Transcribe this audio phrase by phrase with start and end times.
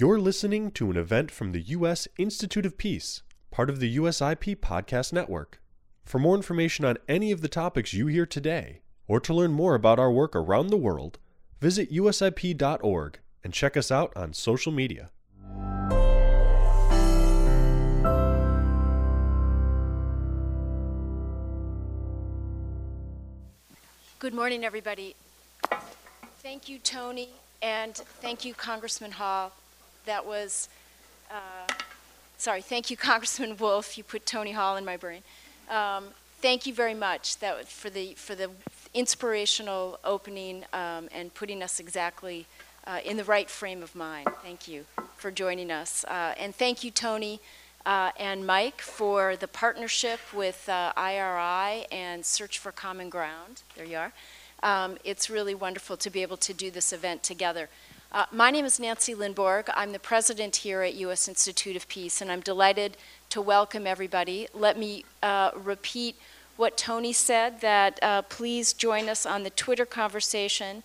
[0.00, 2.06] You're listening to an event from the U.S.
[2.18, 5.60] Institute of Peace, part of the USIP Podcast Network.
[6.04, 9.74] For more information on any of the topics you hear today, or to learn more
[9.74, 11.18] about our work around the world,
[11.60, 15.10] visit usip.org and check us out on social media.
[24.20, 25.16] Good morning, everybody.
[26.40, 27.30] Thank you, Tony,
[27.60, 29.50] and thank you, Congressman Hall.
[30.08, 30.70] That was,
[31.30, 31.70] uh,
[32.38, 33.98] sorry, thank you, Congressman Wolf.
[33.98, 35.20] You put Tony Hall in my brain.
[35.68, 36.06] Um,
[36.40, 38.50] thank you very much that, for, the, for the
[38.94, 42.46] inspirational opening um, and putting us exactly
[42.86, 44.30] uh, in the right frame of mind.
[44.42, 44.86] Thank you
[45.18, 46.04] for joining us.
[46.04, 47.38] Uh, and thank you, Tony
[47.84, 53.60] uh, and Mike, for the partnership with uh, IRI and Search for Common Ground.
[53.76, 54.12] There you are.
[54.62, 57.68] Um, it's really wonderful to be able to do this event together.
[58.10, 59.68] Uh, my name is Nancy Lindborg.
[59.74, 61.28] I'm the president here at U.S.
[61.28, 62.96] Institute of Peace, and I'm delighted
[63.28, 64.48] to welcome everybody.
[64.54, 66.16] Let me uh, repeat
[66.56, 70.82] what Tony said, that uh, please join us on the Twitter conversation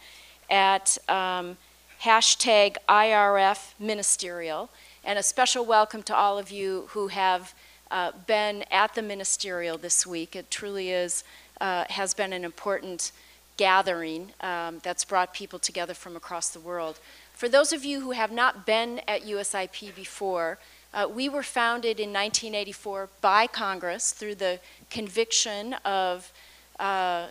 [0.49, 1.55] at um,
[2.01, 4.69] hashtag IRF Ministerial.
[5.05, 7.55] And a special welcome to all of you who have
[7.89, 10.35] uh, been at the ministerial this week.
[10.35, 11.23] It truly is,
[11.61, 13.13] uh, has been an important
[13.57, 16.99] gathering um, that's brought people together from across the world.
[17.33, 20.59] For those of you who have not been at USIP before,
[20.93, 26.31] uh, we were founded in 1984 by Congress through the conviction of
[26.79, 27.27] uh,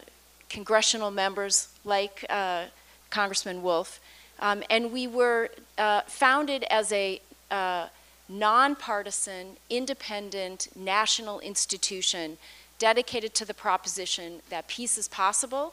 [0.48, 2.64] congressional members like uh,
[3.10, 4.00] Congressman Wolf.
[4.40, 7.20] Um, and we were uh, founded as a
[7.50, 7.86] uh,
[8.28, 12.38] nonpartisan, independent national institution
[12.78, 15.72] dedicated to the proposition that peace is possible,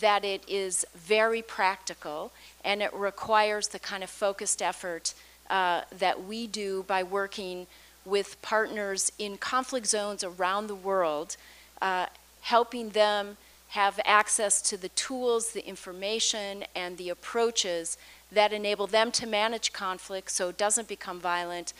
[0.00, 2.32] that it is very practical,
[2.64, 5.14] and it requires the kind of focused effort
[5.50, 7.66] uh, that we do by working
[8.04, 11.36] with partners in conflict zones around the world,
[11.80, 12.06] uh,
[12.42, 13.36] helping them
[13.68, 17.96] have access to the tools, the information, and the approaches
[18.30, 21.72] that enable them to manage conflict so it doesn't become violent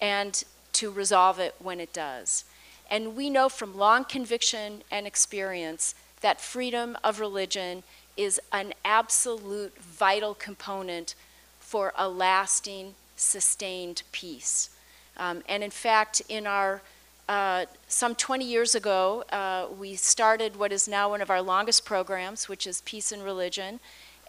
[0.00, 2.44] and to resolve it when it does.
[2.90, 7.82] And we know from long conviction and experience that freedom of religion
[8.16, 11.14] is an absolute vital component
[11.58, 14.70] for a lasting, sustained peace.
[15.16, 16.82] Um, and in fact, in our
[17.28, 21.84] uh, some 20 years ago, uh, we started what is now one of our longest
[21.84, 23.78] programs, which is Peace and Religion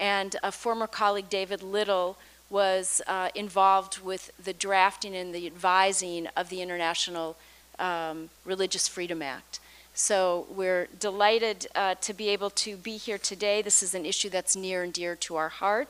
[0.02, 2.18] and a former colleague, David Little,
[2.50, 7.38] was uh, involved with the drafting and the advising of the International
[7.80, 9.61] um, Religious Freedom Act.
[9.94, 13.62] So we're delighted uh, to be able to be here today.
[13.62, 15.90] This is an issue that's near and dear to our heart.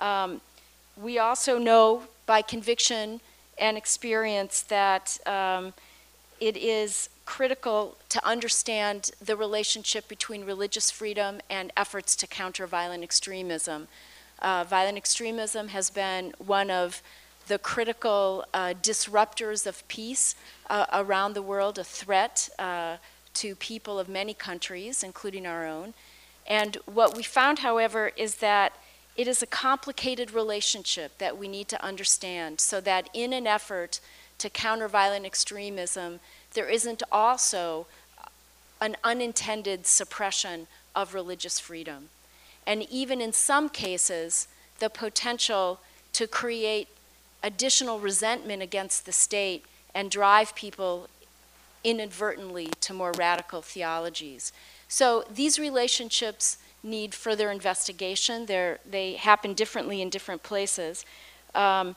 [0.00, 0.40] Um,
[0.96, 3.20] we also know by conviction
[3.58, 5.74] and experience that um,
[6.40, 13.02] it is critical to understand the relationship between religious freedom and efforts to counter violent
[13.02, 13.88] extremism.
[14.40, 17.02] Uh, violent extremism has been one of
[17.46, 20.34] the critical uh, disruptors of peace
[20.70, 22.96] uh, around the world, a threat uh,
[23.34, 25.94] to people of many countries, including our own.
[26.46, 28.74] And what we found, however, is that
[29.16, 34.00] it is a complicated relationship that we need to understand so that in an effort
[34.38, 36.20] to counter violent extremism,
[36.54, 37.86] there isn't also
[38.80, 42.08] an unintended suppression of religious freedom.
[42.66, 45.80] And even in some cases, the potential
[46.14, 46.88] to create
[47.42, 49.64] additional resentment against the state
[49.94, 51.08] and drive people
[51.84, 54.52] inadvertently to more radical theologies.
[54.88, 58.46] So these relationships need further investigation.
[58.46, 61.04] They're, they happen differently in different places.
[61.54, 61.96] Um,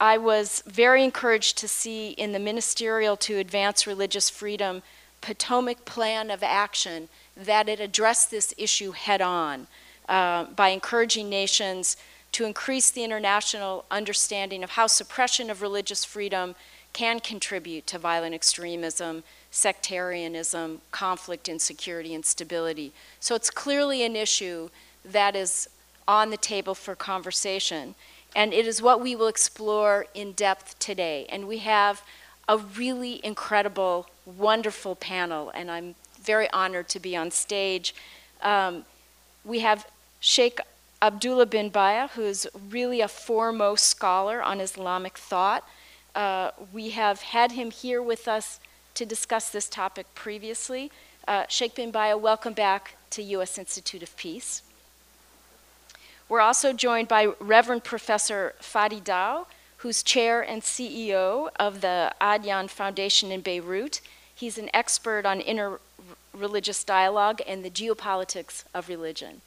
[0.00, 4.82] I was very encouraged to see in the Ministerial to Advance Religious Freedom
[5.22, 9.66] Potomac Plan of Action that it addressed this issue head on
[10.08, 11.96] uh, by encouraging nations
[12.32, 16.54] to increase the international understanding of how suppression of religious freedom
[16.92, 22.92] can contribute to violent extremism, sectarianism, conflict, insecurity, and stability.
[23.20, 24.70] So it's clearly an issue
[25.04, 25.68] that is
[26.06, 27.94] on the table for conversation.
[28.34, 31.26] And it is what we will explore in depth today.
[31.28, 32.02] And we have
[32.48, 37.94] a really incredible, wonderful panel, and I'm very honored to be on stage.
[38.42, 38.84] Um,
[39.44, 39.86] we have
[40.20, 40.60] Sheikh
[41.00, 45.64] Abdullah bin Bayyah, who's really a foremost scholar on Islamic thought.
[46.14, 48.60] Uh, we have had him here with us
[48.94, 50.90] to discuss this topic previously.
[51.26, 53.56] Uh, Sheikh bin Bayyah, welcome back to U.S.
[53.56, 54.62] Institute of Peace.
[56.28, 59.44] We're also joined by Reverend Professor Fadi Daw,
[59.78, 64.00] who's chair and CEO of the Adyan Foundation in Beirut.
[64.34, 69.40] He's an expert on interreligious dialogue and the geopolitics of religion.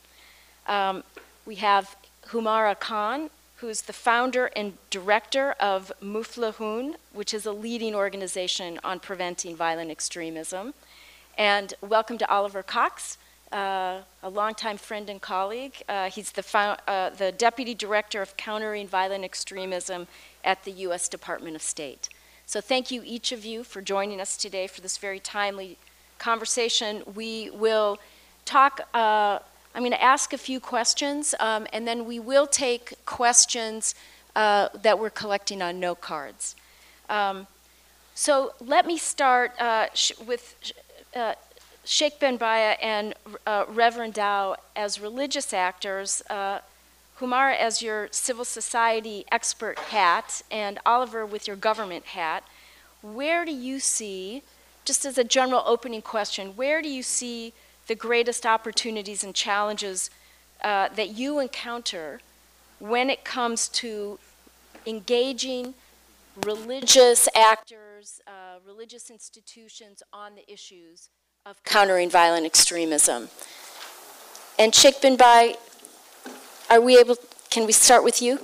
[0.68, 1.04] Um,
[1.46, 1.96] we have
[2.28, 9.00] Humara Khan, who's the founder and director of Muflihun, which is a leading organization on
[9.00, 10.74] preventing violent extremism.
[11.38, 13.18] And welcome to Oliver Cox,
[13.52, 15.82] uh, a longtime friend and colleague.
[15.88, 20.08] Uh, he's the, uh, the Deputy Director of Countering Violent Extremism
[20.44, 21.08] at the U.S.
[21.08, 22.10] Department of State.
[22.46, 25.78] So thank you, each of you, for joining us today for this very timely
[26.20, 27.04] conversation.
[27.16, 28.00] We will
[28.46, 29.40] talk, uh,
[29.76, 33.94] I'm going to ask a few questions, um, and then we will take questions
[34.34, 36.56] uh, that we're collecting on note cards.
[37.10, 37.46] Um,
[38.14, 39.88] so let me start uh,
[40.26, 40.56] with
[41.84, 46.60] Sheikh bin Bayyah and uh, Reverend Daw as religious actors, uh,
[47.20, 52.46] Humara as your civil society expert hat, and Oliver with your government hat,
[53.02, 54.42] where do you see,
[54.86, 57.52] just as a general opening question, where do you see
[57.88, 60.10] the greatest opportunities and challenges
[60.64, 62.20] uh, that you encounter
[62.80, 64.20] when it comes to
[64.86, 65.74] engaging
[66.44, 71.10] religious actors, uh, religious institutions on the issues
[71.46, 73.30] of countering violent extremism.
[74.58, 75.58] And Sheikh bin Bayyah,
[76.70, 77.18] are we able,
[77.50, 78.40] can we start with you?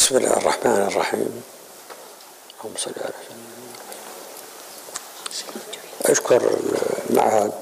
[0.00, 1.42] بسم الله الرحمن الرحيم.
[2.60, 3.12] اللهم صل على
[6.04, 6.40] أشكر
[7.10, 7.52] المعهد.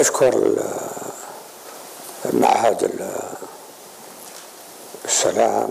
[0.00, 0.34] أشكر
[2.60, 2.90] معهد
[5.04, 5.70] السلام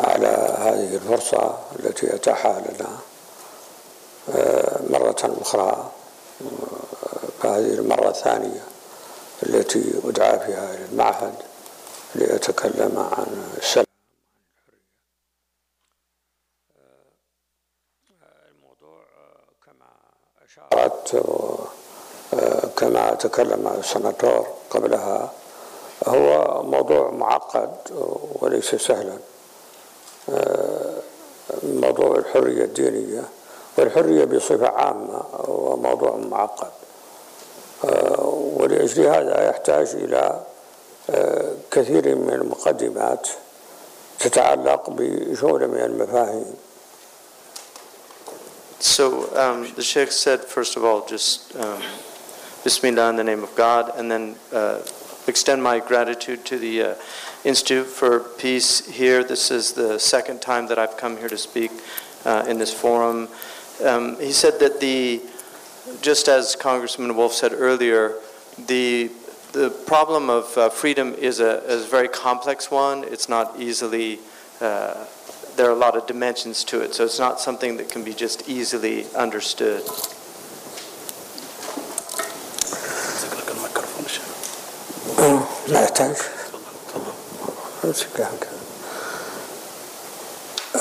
[0.00, 0.26] على
[0.58, 2.98] هذه الفرصة التي أتاحها لنا
[4.90, 5.90] مرة أخرى
[7.42, 8.64] فهذه المرة الثانية
[9.42, 11.34] التي أدعى فيها إلى المعهد
[12.14, 13.86] لأتكلم عن السلام
[18.48, 19.04] الموضوع
[19.66, 19.88] كما
[20.44, 21.16] أشارت
[23.16, 25.32] كما تكلم السناتور قبلها
[26.06, 27.70] هو موضوع معقد
[28.40, 29.18] وليس سهلا.
[31.62, 33.22] موضوع الحرية الدينية
[33.78, 36.70] والحرية بصفة عامة هو موضوع معقد.
[38.56, 40.40] ولأجل هذا يحتاج إلى
[41.70, 43.28] كثير من المقدمات
[44.18, 46.54] تتعلق بجملة من المفاهيم.
[48.78, 51.82] So um, the Sheikh said, first of all, just um,
[52.66, 54.80] Bismillah in the name of God, and then uh,
[55.28, 56.94] extend my gratitude to the uh,
[57.44, 59.22] Institute for Peace here.
[59.22, 61.70] This is the second time that I've come here to speak
[62.24, 63.28] uh, in this forum.
[63.84, 65.22] Um, he said that the,
[66.02, 68.16] just as Congressman Wolf said earlier,
[68.66, 69.12] the
[69.52, 73.04] the problem of uh, freedom is a, is a very complex one.
[73.04, 74.18] It's not easily,
[74.60, 75.06] uh,
[75.54, 78.12] there are a lot of dimensions to it, so it's not something that can be
[78.12, 79.84] just easily understood.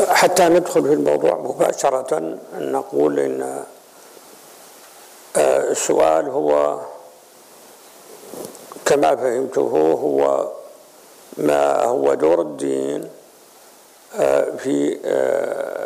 [0.09, 3.63] حتى ندخل في الموضوع مباشرة نقول إن
[5.37, 6.79] السؤال هو
[8.85, 9.61] كما فهمته
[10.01, 10.51] هو
[11.37, 13.09] ما هو دور الدين
[14.57, 14.99] في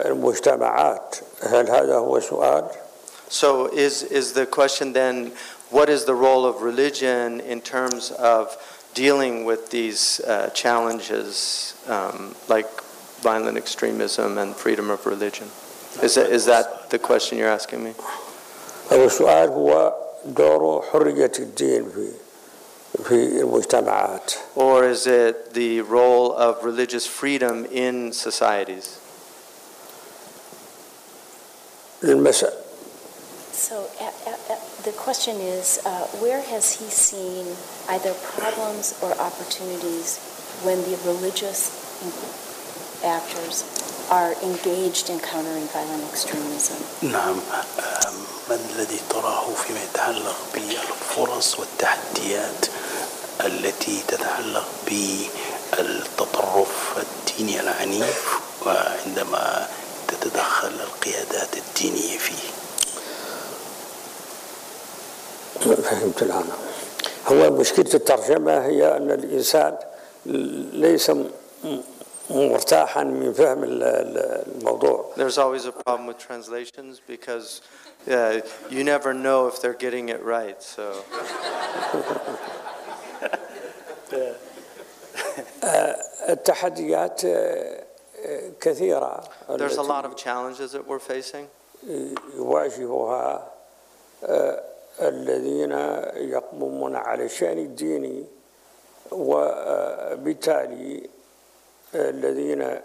[0.06, 2.66] المجتمعات؟ هل هذا هو سؤال؟
[3.30, 5.32] So is, is the question then,
[5.70, 8.58] what is the role of religion in terms of
[8.95, 12.69] dealing with these uh, challenges um, like
[13.23, 15.49] violent extremism and freedom of religion?
[16.03, 17.95] Is that, is that the question you're asking me?
[18.93, 19.95] السؤال هو
[20.25, 22.13] دور حرية الدين في
[23.03, 24.35] في المجتمعات.
[24.57, 28.99] Or is it the role of religious freedom in societies?
[32.05, 32.53] المسألة
[33.53, 37.57] So uh, uh, uh, the question is, uh, where has he seen
[37.89, 40.19] either problems or opportunities
[40.63, 41.73] when the religious
[43.05, 43.65] actors
[44.11, 46.77] are engaged in countering violent extremism?
[47.03, 47.41] نعم
[48.49, 52.67] ما الذي تراه فيما يتعلق بالفرص والتحديات
[53.41, 58.25] التي تتعلق بالتطرف الديني العنيف
[58.67, 59.69] وعندما
[60.09, 62.58] تتدخل القيادات الدينية فيه
[65.60, 66.50] فهمت الآن
[67.28, 69.78] هو مشكلة الترجمة هي أن الإنسان
[70.26, 71.12] ليس
[72.30, 77.62] مرتاحا من فهم ال- ال- الموضوع There's always a problem with translations because
[78.10, 80.62] uh, you never know if they're getting it right.
[80.62, 80.84] So
[86.30, 87.84] التحديات آه،
[88.26, 91.48] آه، كثيرة there's a lot of challenges that we're facing.
[92.36, 93.48] يواجهها
[94.24, 94.64] آه،
[95.02, 95.72] الذين
[96.32, 98.26] يقومون على الشأن الديني
[99.12, 101.10] وبالتالي
[101.96, 102.80] الذين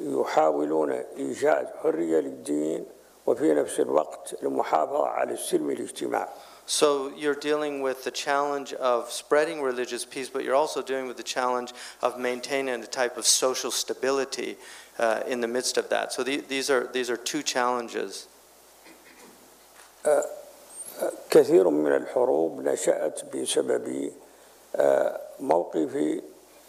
[0.00, 2.86] يحاولون إيجاد حرية للدين
[3.26, 6.28] وفي نفس الوقت المحافظة على السلم الاجتماعي
[6.70, 11.16] So you're dealing with the challenge of spreading religious peace, but you're also dealing with
[11.16, 11.72] the challenge
[12.02, 14.58] of maintaining a type of social stability
[14.98, 16.12] uh, in the midst of that.
[16.12, 18.28] So the, these are these are two challenges.
[21.30, 24.12] كثير من الحروب نشأت بسبب
[24.76, 26.20] آه، موقف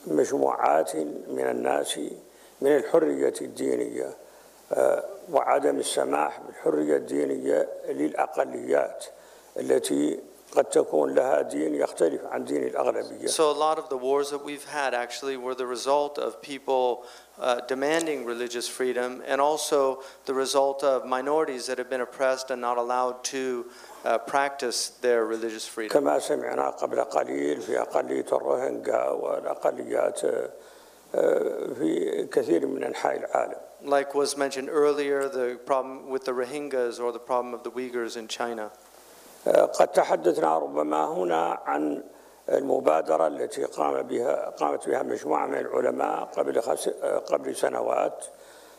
[0.07, 0.95] مجموعات
[1.27, 2.00] من الناس
[2.62, 4.09] من الحرية الدينية
[4.74, 9.05] آه، وعدم السماح بالحرية الدينية للأقليات
[9.59, 10.19] التي
[10.55, 14.43] قد تكون لها دين يختلف عن دين الأغلبية So a lot of the wars that
[14.43, 17.05] we've had actually were the result of people
[17.39, 22.61] uh, demanding religious freedom, and also the result of minorities that have been oppressed and
[22.61, 23.65] not allowed to
[24.05, 26.01] uh, practice their religious freedom.
[26.01, 30.49] كما سمعنا قبل قليل في أقلية الروهينجا والأقليات آه،
[31.15, 36.99] آه، في كثير من أنحاء العالم Like was mentioned earlier, the problem with the Rohingyas
[36.99, 38.71] or the problem of the Uyghurs in China.
[39.48, 42.03] قد تحدثنا ربما هنا عن
[42.50, 46.89] المبادرة التي قام بها قامت بها مجموعة من العلماء قبل خس
[47.27, 48.25] قبل سنوات.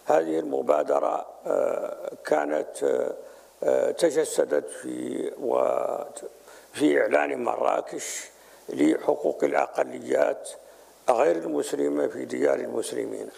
[0.07, 3.15] هذه المبادرة آه، كانت آه،
[3.63, 8.25] آه، تجسدت في وفي إعلان مراكش
[8.69, 10.51] لحقوق الأقليات
[11.11, 13.31] غير المسلمة في ديار المسلمين.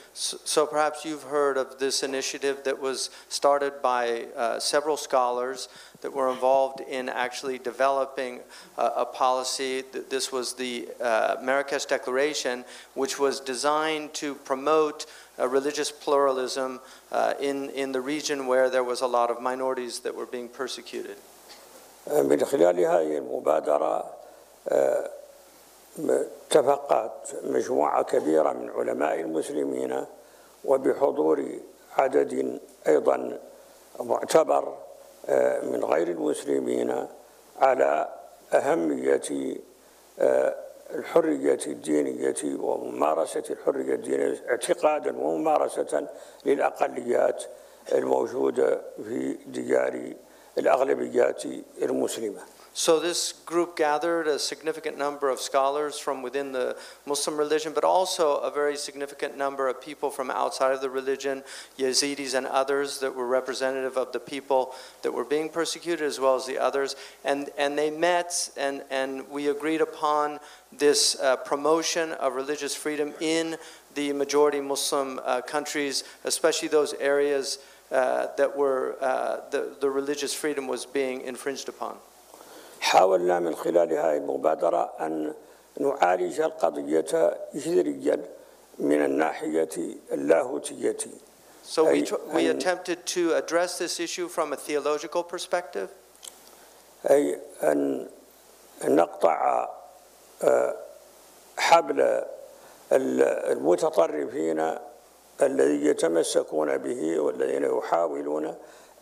[0.44, 5.68] So perhaps you've heard of this initiative that was started by uh, several scholars
[6.01, 8.39] that were involved in actually developing
[8.77, 9.83] a, a policy.
[9.83, 12.65] Th- This was the uh, Marrakesh Declaration,
[12.95, 15.05] which was designed to promote
[15.39, 16.79] uh, religious pluralism
[17.11, 20.49] uh, in, in the region where there was a lot of minorities that were being
[20.49, 21.17] persecuted.
[22.07, 24.05] من خلال هذه المبادرة
[24.69, 25.09] آه،
[25.99, 30.05] اتفقت مجموعة كبيرة من علماء المسلمين
[30.65, 31.45] وبحضور
[31.97, 33.39] عدد أيضا
[33.99, 34.77] معتبر آه،
[35.62, 37.06] من غير المسلمين
[37.60, 38.08] على
[38.52, 39.56] أهمية
[40.18, 40.54] آه،
[40.94, 46.08] الحرية الدينية وممارسة الحرية الدينية اعتقادا وممارسة
[46.44, 47.44] للأقليات
[47.92, 50.12] الموجودة في ديار
[50.58, 51.42] الأغلبيات
[51.82, 52.40] المسلمة.
[52.74, 57.84] So this group gathered a significant number of scholars from within the Muslim religion, but
[57.84, 61.44] also a very significant number of people from outside of the religion,
[61.78, 66.34] Yazidis and others that were representative of the people that were being persecuted, as well
[66.34, 66.96] as the others.
[67.26, 70.40] And, and they met and, and we agreed upon
[70.72, 73.58] this uh, promotion of religious freedom in
[73.94, 77.58] the majority Muslim uh, countries, especially those areas
[77.90, 81.98] uh, that were, uh, the, the religious freedom was being infringed upon.
[82.82, 85.34] حاولنا من خلال هذه المبادرة أن
[85.80, 88.22] نعالج القضية جذريا
[88.78, 89.68] من الناحية
[90.12, 90.96] اللاهوتية
[91.64, 95.88] So we, we attempted to address this issue from a theological perspective.
[97.10, 98.06] أي أن
[98.84, 99.68] نقطع
[100.42, 100.74] آه،
[101.58, 103.22] حبل ال-
[103.52, 104.74] المتطرفين
[105.42, 108.54] الذي يتمسكون به والذين يحاولون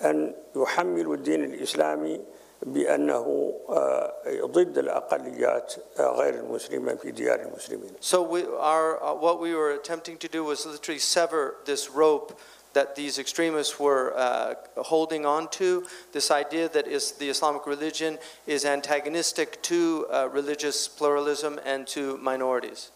[0.05, 2.21] أن يحملوا الدين الإسلامي
[2.63, 4.13] بأنه آه،
[4.45, 9.71] ضد الأقليات آه، غير المسلمة في ديار المسلمين So we, our, uh, what we were
[9.71, 12.39] attempting to do was literally sever this rope
[12.73, 18.19] that these extremists were uh, holding on to, this idea that is the Islamic religion
[18.47, 22.91] is antagonistic to uh, religious pluralism and to minorities.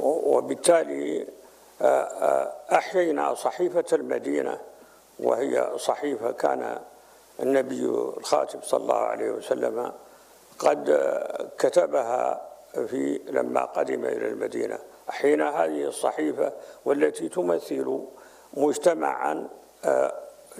[0.00, 1.26] وبالتالي
[1.82, 4.58] آه، آه، أحيينا صحيفة المدينة
[5.18, 6.80] وهي صحيفة كان
[7.42, 7.84] النبي
[8.18, 9.92] الخاتم صلى الله عليه وسلم
[10.58, 10.90] قد
[11.58, 12.48] كتبها
[12.86, 14.78] في لما قدم إلى المدينة.
[15.10, 16.52] أحيينا هذه الصحيفة
[16.84, 18.00] والتي تمثل
[18.54, 19.48] مجتمعا
[19.84, 20.14] آه،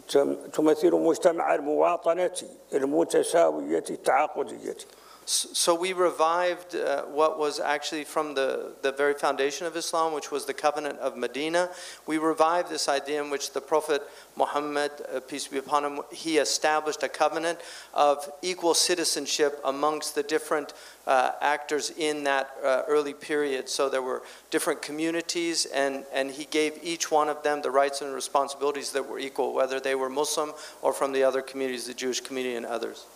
[0.09, 2.31] تم- تمثل مجتمع المواطنة
[2.75, 4.77] المتساوية التعاقدية.
[5.25, 10.33] So we revived uh, what was actually from the, the very foundation of Islam, which
[10.33, 11.71] was the covenant of Medina.
[12.07, 14.03] We revived this idea in which the Prophet
[14.37, 17.61] Muhammad, uh, peace be upon him, he established a covenant
[17.95, 20.75] of equal citizenship amongst the different
[21.07, 23.69] uh, actors in that uh, early period.
[23.69, 28.03] So there were different communities, and, and he gave each one of them the rights
[28.03, 30.53] and responsibilities that were equal, whether they were Muslim
[30.83, 33.07] or from the other communities, the Jewish community and others.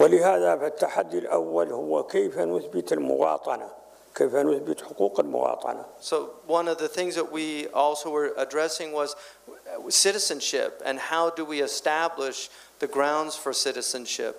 [0.00, 3.68] ولهذا فالتحدي الأول هو كيف نثبت المواطنة
[4.14, 9.16] كيف نثبت حقوق المواطنة So one of the things that we also were addressing was
[9.88, 12.48] citizenship and how do we establish
[12.78, 14.36] the grounds for citizenship.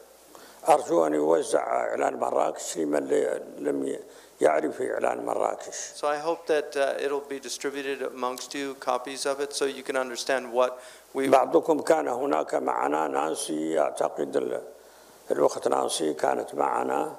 [0.70, 1.60] أرجو أن يوزع
[1.90, 3.08] إعلان مراكش لمن
[3.60, 3.98] لم
[4.42, 9.40] يعرف إعلان مراكش So I hope that uh, it'll be distributed amongst you, copies of
[9.40, 10.80] it, so you can understand what
[11.14, 11.28] we.
[11.30, 14.62] بعضكم كان هناك معنا نانسي أعتقد
[15.32, 17.16] ال- الأخت نانسي كانت معنا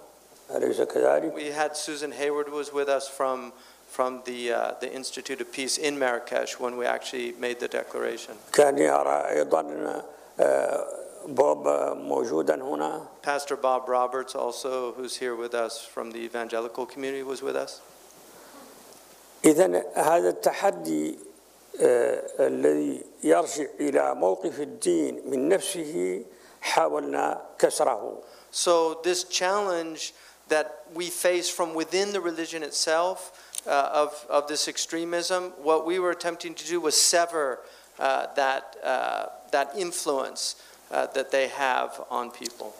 [0.50, 3.52] أليس كذلك؟ We had Susan Hayward was with us from,
[3.90, 8.34] from the, uh, the Institute of Peace in Marrakesh when we actually made the declaration.
[8.52, 10.02] كان يرى أيضا
[10.40, 10.86] آه،
[11.26, 17.22] بوب موجودا هنا Pastor Bob Roberts also, who's here with us from the evangelical community,
[17.22, 17.80] was with us.
[19.44, 21.18] إذا هذا التحدي
[21.80, 26.22] آه، الذي يرجع إلى موقف الدين من نفسه
[26.61, 28.21] حاولنا كسره
[28.51, 30.13] So this challenge
[30.49, 33.17] that we face from within the religion itself
[33.65, 37.59] uh, of, of this extremism, what we were attempting to do was sever
[37.99, 40.55] uh, that, uh, that influence
[40.91, 42.73] uh, that they have on people.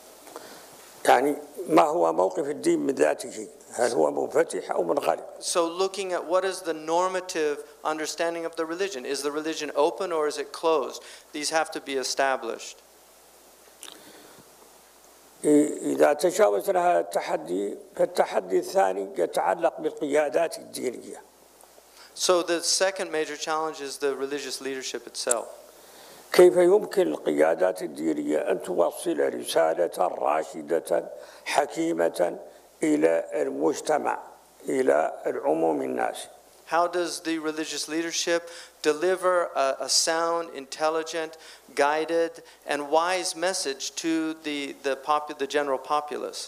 [1.06, 1.36] يعني
[1.70, 6.46] ما هو موقف الدين من ذاته هل هو منفتح أو منغلق So looking at what
[6.46, 9.06] is the normative understanding of the religion.
[9.06, 11.04] Is the religion open or is it closed?
[11.34, 12.78] These have to be established.
[15.45, 21.23] إذا تجاوزنا هذا التحدي فالتحدي الثاني يتعلق بالقيادات الدينية
[22.15, 25.47] So the second major challenge is the religious leadership itself.
[26.33, 31.05] كيف يمكن القيادات الدينية أن توصل رسالة راشدة
[31.45, 32.39] حكيمة
[32.83, 34.19] إلى المجتمع
[34.69, 36.17] إلى العموم الناس
[36.67, 38.51] How does the religious leadership
[38.93, 41.33] deliver a, a sound, intelligent,
[41.75, 42.33] guided,
[42.71, 44.13] and wise message to
[44.47, 46.43] the, the, popu- the general populace?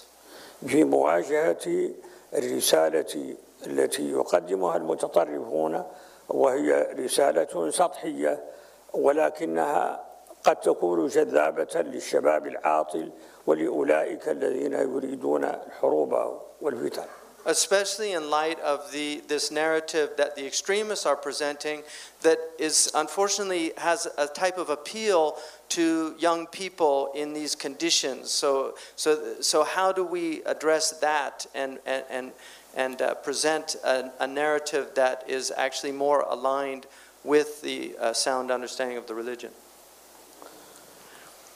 [0.67, 1.91] في مواجهة
[2.35, 5.85] الرسالة التي يقدمها المتطرفون
[6.29, 8.45] وهي رسالة سطحية
[8.93, 10.05] ولكنها
[10.45, 13.11] قد تكون جذابة للشباب العاطل
[13.47, 17.05] ولأولئك الذين يريدون الحروب والفتن
[17.48, 21.84] Especially in light of the, this narrative that the extremists are presenting,
[22.24, 25.38] that is unfortunately has a type of appeal
[25.70, 28.32] to young people in these conditions.
[28.32, 32.32] So, so, so how do we address that and, and, and,
[32.76, 36.88] and uh, present a, a narrative that is actually more aligned
[37.24, 39.52] with the uh, sound understanding of the religion?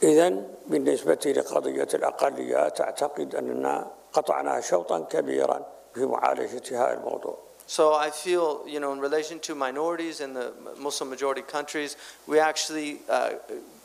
[0.03, 8.09] إذا بالنسبة لقضية الأقليات أعتقد أننا قطعنا شوطا كبيرا في معالجة هذا الموضوع So I
[8.09, 13.33] feel, you know, in relation to minorities in the Muslim majority countries, we actually uh,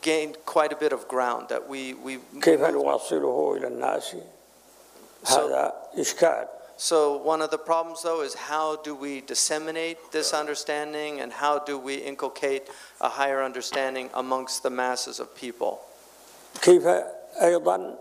[0.00, 4.16] gained quite a bit of ground that we, we كيف نوصله إلى الناس
[5.26, 11.20] هذا إشكال So one of the problems though is how do we disseminate this understanding
[11.20, 12.68] and how do we inculcate
[13.00, 15.78] a higher understanding amongst the masses of people?
[16.62, 16.87] كيف
[17.42, 17.96] أيضا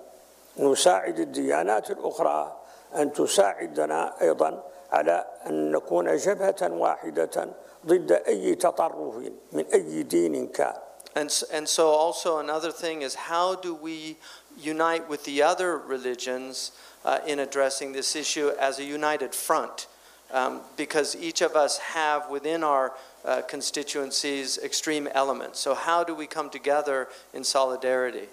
[0.58, 2.57] نساعد الديانات الأخرى
[2.96, 7.50] أن تساعدنا أيضا على أن نكون جبهة واحدة
[7.86, 9.16] ضد أي تطرف
[9.52, 10.74] من أي دين كان
[11.16, 14.18] And, s- and so also another thing is how do we
[14.58, 16.72] unite with the other religions
[17.06, 19.86] uh, in addressing this issue as a united front?
[20.32, 22.94] Um, because each of us have within our
[23.26, 25.60] uh, constituencies extreme elements.
[25.60, 28.28] So how do we come together in solidarity?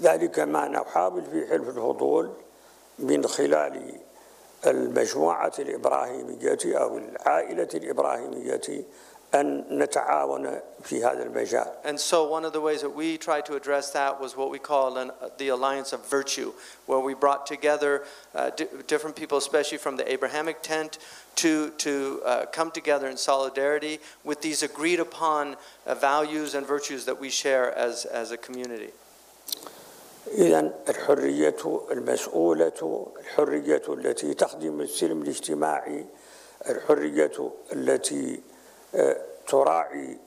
[0.00, 2.30] ذلك ما نحاول في حلف الفضول
[2.99, 3.99] من خلال
[4.67, 8.85] المجموعة الإبراهيمية أو العائلة الإبراهيمية
[9.35, 13.55] أن نتعاون في هذا المجال And so one of the ways that we tried to
[13.55, 16.53] address that was what we call an, the alliance of virtue,
[16.85, 18.03] where we brought together
[18.33, 20.99] uh, di- different people, especially from the Abrahamic tent,
[21.35, 27.05] to, to uh, come together in solidarity with these agreed upon uh, values and virtues
[27.05, 28.91] that we share as, as a community.
[30.27, 31.55] إذا الحرية
[31.91, 36.05] المسؤولة الحرية التي تخدم السلم الاجتماعي
[36.69, 38.41] الحرية التي
[38.95, 40.17] آه، تراعي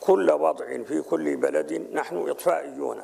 [0.00, 3.02] كل وضع في كل بلد نحن إطفائيون.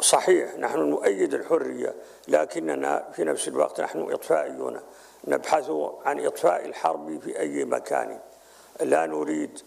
[0.00, 1.94] صحيح نحن نؤيد الحرية
[2.28, 4.80] لكننا في نفس الوقت نحن إطفائيون.
[5.24, 5.70] نبحث
[6.04, 8.18] عن إطفاء الحرب في أي مكان.
[8.80, 9.60] لا نريد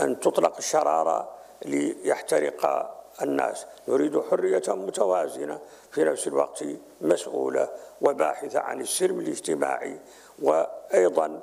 [0.00, 1.30] أن تطلق الشرارة
[1.64, 3.66] ليحترق الناس.
[3.88, 6.64] نريد حرية متوازنة في نفس الوقت
[7.00, 7.68] مسؤولة
[8.00, 10.00] وباحثة عن السلم الاجتماعي
[10.42, 11.42] وأيضا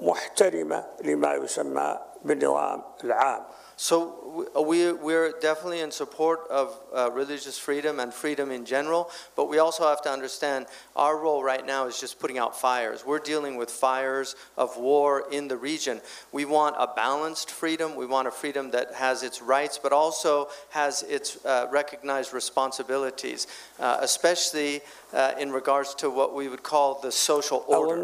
[0.00, 3.42] محترمة لما يسمى بالنظام العام.
[3.76, 9.48] So we, we're definitely in support of uh, religious freedom and freedom in general, but
[9.48, 13.04] we also have to understand our role right now is just putting out fires.
[13.04, 16.00] We're dealing with fires of war in the region.
[16.32, 17.96] We want a balanced freedom.
[17.96, 23.46] We want a freedom that has its rights, but also has its uh, recognized responsibilities,
[23.80, 24.80] uh, especially
[25.12, 27.96] uh, in regards to what we would call the social order.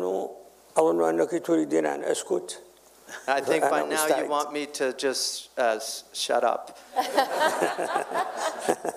[3.26, 5.78] I think by now you want me to just uh,
[6.12, 6.78] shut up.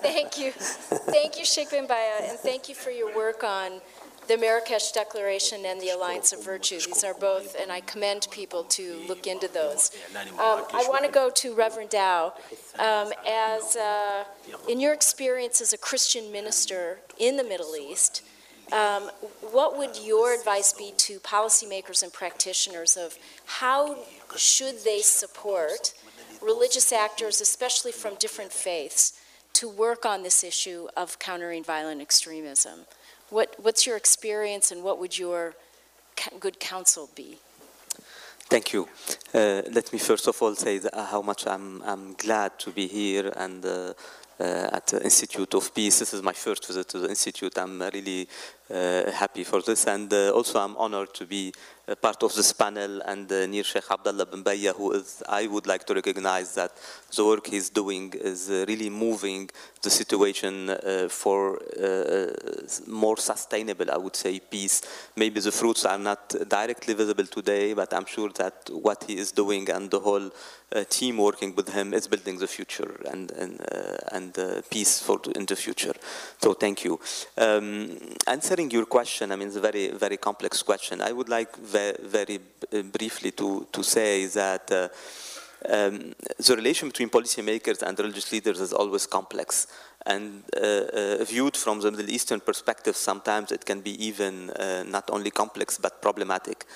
[0.02, 0.52] thank you.
[0.52, 3.80] Thank you, Sheikh bin Bayyah, and thank you for your work on
[4.28, 6.76] the Marrakesh Declaration and the Alliance of Virtue.
[6.76, 9.90] These are both, and I commend people to look into those.
[10.14, 12.32] Um, I want to go to Reverend Daw.
[12.78, 14.24] Um, as uh,
[14.68, 18.22] in your experience as a Christian minister in the Middle East,
[18.70, 19.10] um,
[19.50, 23.98] what would your advice be to policymakers and practitioners of how
[24.36, 25.92] should they support
[26.40, 29.20] religious actors, especially from different faiths,
[29.54, 32.80] to work on this issue of countering violent extremism?
[33.30, 35.54] What, what's your experience and what would your
[36.40, 37.38] good counsel be?
[38.48, 38.86] Thank you.
[39.32, 42.86] Uh, let me first of all say uh, how much I'm, I'm glad to be
[42.86, 43.94] here and uh,
[44.40, 45.98] at the Institute of Peace.
[46.00, 47.56] This is my first visit to the Institute.
[47.58, 51.52] I'm really uh, happy for this, and uh, also I'm honored to be
[52.00, 55.66] part of this panel and uh, near Sheikh Abdullah bin Bayyah, who is, I would
[55.66, 56.70] like to recognize that
[57.14, 59.50] the work he's doing is uh, really moving
[59.82, 62.32] the situation uh, for uh,
[62.86, 64.82] more sustainable, I would say, peace.
[65.16, 69.32] Maybe the fruits are not directly visible today, but I'm sure that what he is
[69.32, 70.30] doing and the whole
[70.74, 75.02] uh, team working with him is building the future and and uh, and uh, peace
[75.02, 75.94] for in the future.
[76.40, 76.98] So thank you.
[77.36, 81.00] Um, answering your question, I mean, it's a very very complex question.
[81.00, 82.38] I would like ve- very
[82.92, 84.70] briefly to to say that.
[84.70, 84.88] Uh,
[85.68, 89.68] um, the relation between policymakers and religious leaders is always complex.
[90.04, 94.82] And uh, uh, viewed from the Middle Eastern perspective, sometimes it can be even uh,
[94.82, 96.66] not only complex but problematic,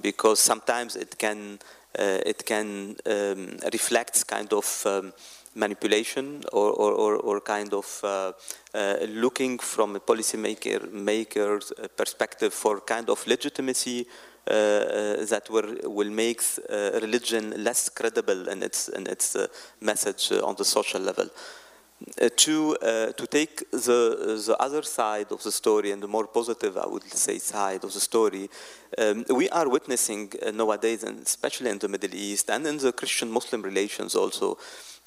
[0.00, 1.58] because sometimes it can
[1.98, 5.12] uh, it can um, reflect kind of um,
[5.54, 8.32] manipulation or, or, or, or kind of uh,
[8.74, 14.06] uh, looking from a policymaker maker's uh, perspective for kind of legitimacy
[14.48, 19.36] uh, uh, that will, will make uh, religion less credible in its, in its
[19.80, 21.28] message on the social level.
[22.36, 22.76] To,
[23.16, 27.02] to take the, the other side of the story and the more positive, I would
[27.12, 28.48] say, side of the story,
[28.96, 33.62] um, we are witnessing nowadays, and especially in the Middle East and in the Christian-Muslim
[33.62, 34.56] relations also,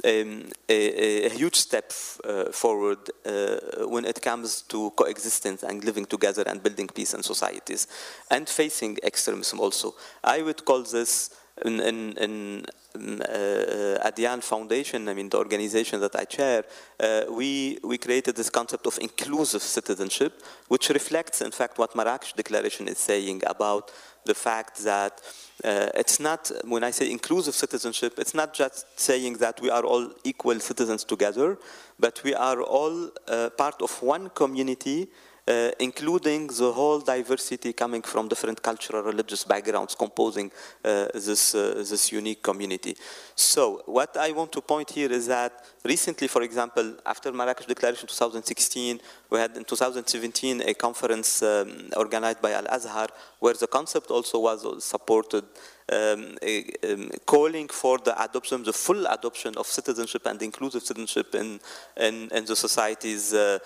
[0.04, 1.92] um, a, a huge step
[2.24, 7.24] uh, forward uh, when it comes to coexistence and living together and building peace in
[7.24, 7.88] societies
[8.30, 9.94] and facing extremism also.
[10.24, 11.30] I would call this
[11.66, 16.64] in, in, in uh, Adyan Foundation, I mean the organization that I chair,
[17.00, 22.34] uh, we, we created this concept of inclusive citizenship, which reflects in fact what Marrakesh
[22.34, 23.92] Declaration is saying about
[24.26, 25.22] the fact that
[25.64, 29.84] uh, it's not, when I say inclusive citizenship, it's not just saying that we are
[29.84, 31.58] all equal citizens together,
[32.00, 35.10] but we are all uh, part of one community
[35.48, 40.52] uh, including the whole diversity coming from different cultural, religious backgrounds composing
[40.84, 42.96] uh, this, uh, this unique community.
[43.36, 48.08] So what I want to point here is that recently, for example, after Marrakesh Declaration
[48.08, 49.00] 2016,
[49.30, 53.08] we had in 2017 a conference um, organized by Al-Azhar
[53.40, 55.44] where the concept also was supported
[55.92, 56.38] um,
[56.84, 61.60] um, calling for the adoption, the full adoption of citizenship and inclusive citizenship in,
[61.98, 63.60] in, in the societies uh,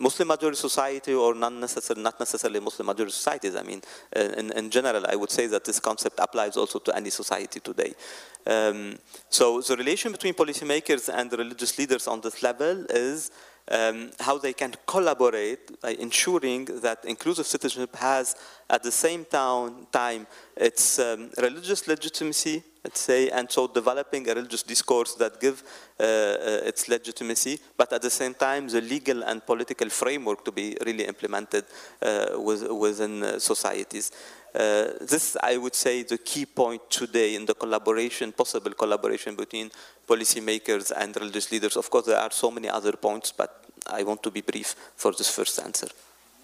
[0.00, 3.54] Muslim majority society or not necessarily, not necessarily Muslim majority societies.
[3.54, 3.82] I mean,
[4.16, 7.60] uh, in, in general, I would say that this concept applies also to any society
[7.60, 7.92] today.
[8.46, 8.96] Um,
[9.28, 13.30] so the relation between policymakers and religious leaders on this level is
[13.70, 18.34] um, how they can collaborate by ensuring that inclusive citizenship has
[18.68, 24.62] at the same time, its um, religious legitimacy, let's say, and so developing a religious
[24.62, 25.62] discourse that give
[25.98, 30.52] uh, uh, its legitimacy, but at the same time the legal and political framework to
[30.52, 31.64] be really implemented
[32.02, 34.12] uh, with, within uh, societies.
[34.54, 39.70] Uh, this, I would say, the key point today in the collaboration, possible collaboration between
[40.08, 41.76] policymakers and religious leaders.
[41.76, 45.12] Of course, there are so many other points, but I want to be brief for
[45.12, 45.88] this first answer.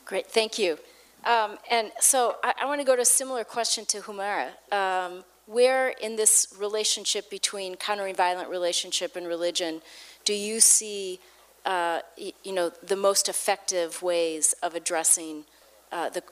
[0.05, 0.79] Great, thank you.
[1.25, 4.51] Um, and so I, I want to go to a similar question to Humara.
[4.71, 9.81] Um, where in this relationship between countering violent relationship and religion
[10.27, 11.21] do you see,
[11.65, 15.45] uh, you know, the most effective ways of addressing
[15.93, 16.23] uh, the,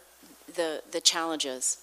[0.53, 1.79] the, the challenges?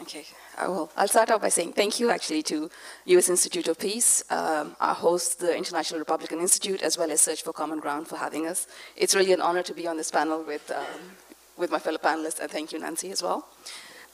[0.00, 0.24] Okay,
[0.58, 0.90] I will.
[0.96, 2.68] I'll start off by saying thank you actually to
[3.04, 3.28] U.S.
[3.28, 7.52] Institute of Peace, um, our host, the International Republican Institute, as well as Search for
[7.52, 8.66] Common Ground for having us.
[8.96, 11.14] It's really an honor to be on this panel with, um,
[11.56, 13.46] with my fellow panelists, and thank you, Nancy, as well.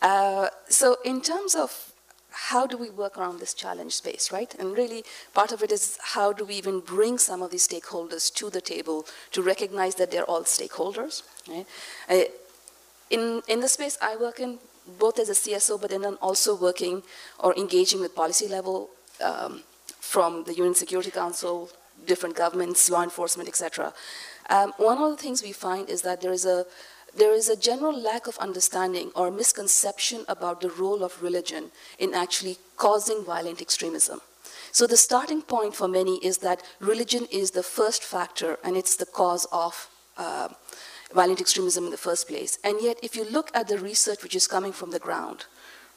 [0.00, 1.92] Uh, so in terms of
[2.30, 4.54] how do we work around this challenge space, right?
[4.58, 8.32] And really, part of it is how do we even bring some of these stakeholders
[8.34, 11.66] to the table to recognize that they're all stakeholders, right?
[12.08, 12.24] Uh,
[13.10, 14.58] in, in the space I work in,
[14.98, 17.02] both as a CSO, but then also working
[17.38, 18.88] or engaging with policy level
[19.22, 19.62] um,
[20.00, 21.70] from the UN Security Council,
[22.06, 23.92] different governments, law enforcement, etc.
[24.48, 26.64] Um, one of the things we find is that there is a
[27.16, 32.14] there is a general lack of understanding or misconception about the role of religion in
[32.14, 34.20] actually causing violent extremism.
[34.72, 38.96] So the starting point for many is that religion is the first factor and it's
[38.96, 40.48] the cause of uh,
[41.14, 42.58] violent extremism in the first place.
[42.62, 45.46] And yet, if you look at the research which is coming from the ground,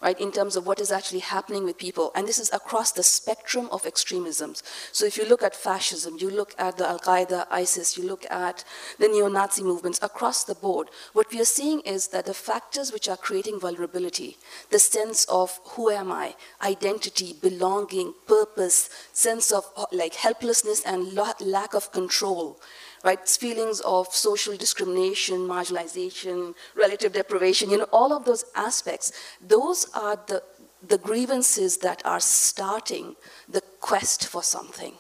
[0.01, 3.03] right, in terms of what is actually happening with people, and this is across the
[3.03, 4.63] spectrum of extremisms.
[4.91, 8.25] So if you look at fascism, you look at the Al Qaeda, ISIS, you look
[8.29, 8.63] at
[8.99, 12.91] the neo Nazi movements across the board, what we are seeing is that the factors
[12.91, 14.37] which are creating vulnerability,
[14.69, 21.73] the sense of who am I, identity, belonging, purpose, sense of like helplessness and lack
[21.73, 22.59] of control,
[23.03, 23.27] right?
[23.27, 29.11] Feelings of social discrimination, marginalization, relative deprivation, you know, all of those aspects,
[29.45, 30.43] those are the,
[30.87, 33.15] the grievances that are starting
[33.49, 34.93] the quest for something.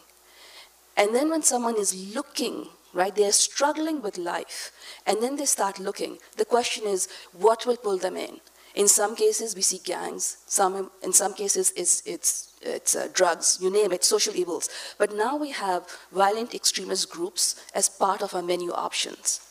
[0.97, 4.71] And then when someone is looking, right, they're struggling with life,
[5.05, 8.39] and then they start looking, the question is, what will pull them in?
[8.75, 10.37] In some cases, we see gangs.
[10.47, 14.69] Some, in some cases, it's, it's, it's uh, drugs, you name it, social evils.
[14.97, 19.41] But now we have violent extremist groups as part of our menu options,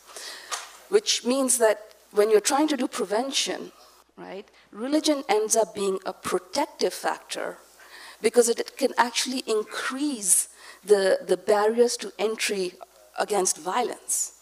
[0.88, 3.72] which means that when you're trying to do prevention,
[4.16, 7.58] right, religion ends up being a protective factor
[8.20, 10.48] because it can actually increase
[10.84, 12.74] the, the barriers to entry
[13.18, 14.40] against violence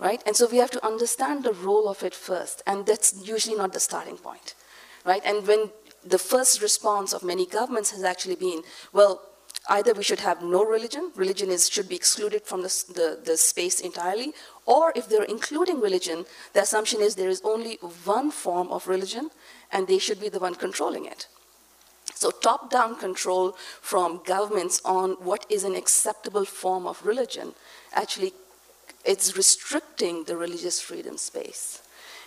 [0.00, 0.22] right?
[0.26, 3.74] And so we have to understand the role of it first, and that's usually not
[3.74, 4.54] the starting point,
[5.04, 5.22] right?
[5.24, 5.70] And when
[6.04, 9.22] the first response of many governments has actually been, well,
[9.68, 13.36] either we should have no religion, religion is, should be excluded from the, the, the
[13.36, 14.32] space entirely,
[14.66, 19.30] or if they're including religion, the assumption is there is only one form of religion,
[19.72, 21.26] and they should be the one controlling it.
[22.14, 27.54] So top-down control from governments on what is an acceptable form of religion
[27.94, 28.32] actually
[29.04, 31.82] it's restricting the religious freedom space.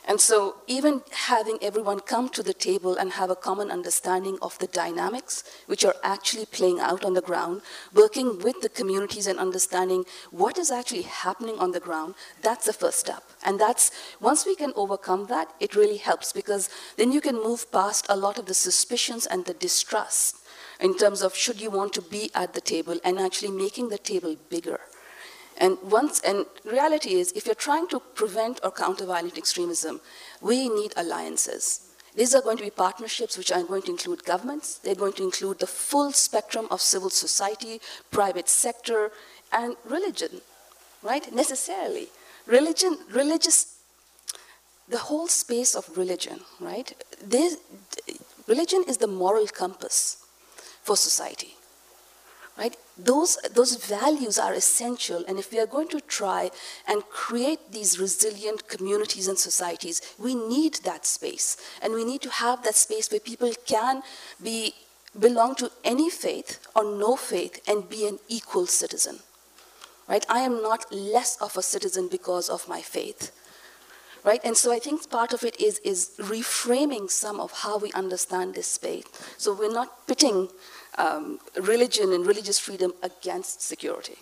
[0.06, 4.60] And so, even having everyone come to the table and have a common understanding of
[4.60, 7.62] the dynamics which are actually playing out on the ground,
[7.94, 12.74] working with the communities and understanding what is actually happening on the ground, that's the
[12.74, 13.24] first step.
[13.46, 17.72] And that's, once we can overcome that, it really helps because then you can move
[17.72, 20.36] past a lot of the suspicions and the distrust
[20.82, 23.98] in terms of should you want to be at the table and actually making the
[23.98, 24.82] table bigger.
[25.58, 30.02] And once, and reality is, if you're trying to prevent or counter violent extremism,
[30.42, 31.89] we need alliances.
[32.16, 34.78] These are going to be partnerships which are going to include governments.
[34.78, 39.12] They're going to include the full spectrum of civil society, private sector,
[39.52, 40.42] and religion,
[41.02, 41.34] right?
[41.34, 42.08] Necessarily.
[42.46, 43.80] Religion, religious,
[44.89, 46.94] the whole space of religion, right?
[47.24, 47.58] This,
[48.48, 50.18] religion is the moral compass
[50.84, 51.56] for society
[52.58, 52.76] right?
[52.98, 56.52] Those, those values are essential, and if we are going to try
[56.88, 61.58] and create these resilient communities and societies, we need that space.
[61.82, 64.04] And we need to have that space where people can
[64.42, 64.76] be,
[65.20, 69.20] belong to any faith or no faith and be an equal citizen.
[70.08, 70.26] Right?
[70.30, 73.32] I am not less of a citizen because of my faith.
[74.24, 74.42] Right?
[74.44, 78.54] And so I think part of it is, is reframing some of how we understand
[78.54, 79.06] this space.
[79.38, 80.50] So we're not pitting
[80.97, 84.17] um, religion and religious freedom against security.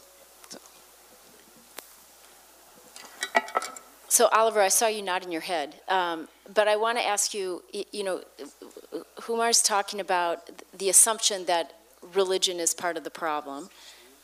[4.08, 4.28] So.
[4.34, 8.04] Oliver, I saw you nodding your head, um, but I want to ask you, you
[8.04, 8.22] know,
[9.22, 11.74] Humar's talking about the assumption that
[12.14, 13.70] religion is part of the problem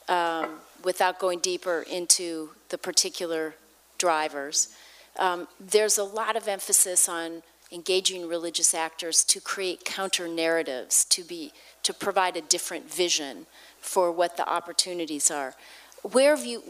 [0.09, 3.55] um, without going deeper into the particular
[3.97, 4.69] drivers.
[5.17, 11.23] Um, there's a lot of emphasis on engaging religious actors to create counter narratives, to
[11.23, 11.51] be
[11.83, 13.45] to provide a different vision
[13.79, 15.55] for what the opportunities are.
[16.01, 16.61] where have you,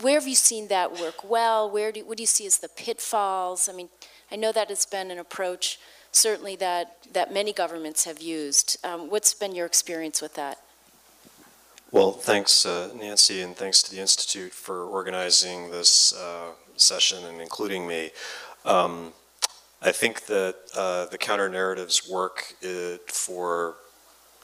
[0.00, 1.70] where have you seen that work well?
[1.70, 3.68] Where do, what do you see as the pitfalls?
[3.68, 3.88] I mean,
[4.30, 5.78] I know that has been an approach
[6.12, 8.78] certainly that, that many governments have used.
[8.84, 10.58] Um, What's been your experience with that?
[11.92, 17.40] Well, thanks, uh, Nancy, and thanks to the Institute for organizing this uh, session and
[17.40, 18.10] including me.
[18.64, 19.12] Um,
[19.80, 23.76] I think that uh, the counter narratives work uh, for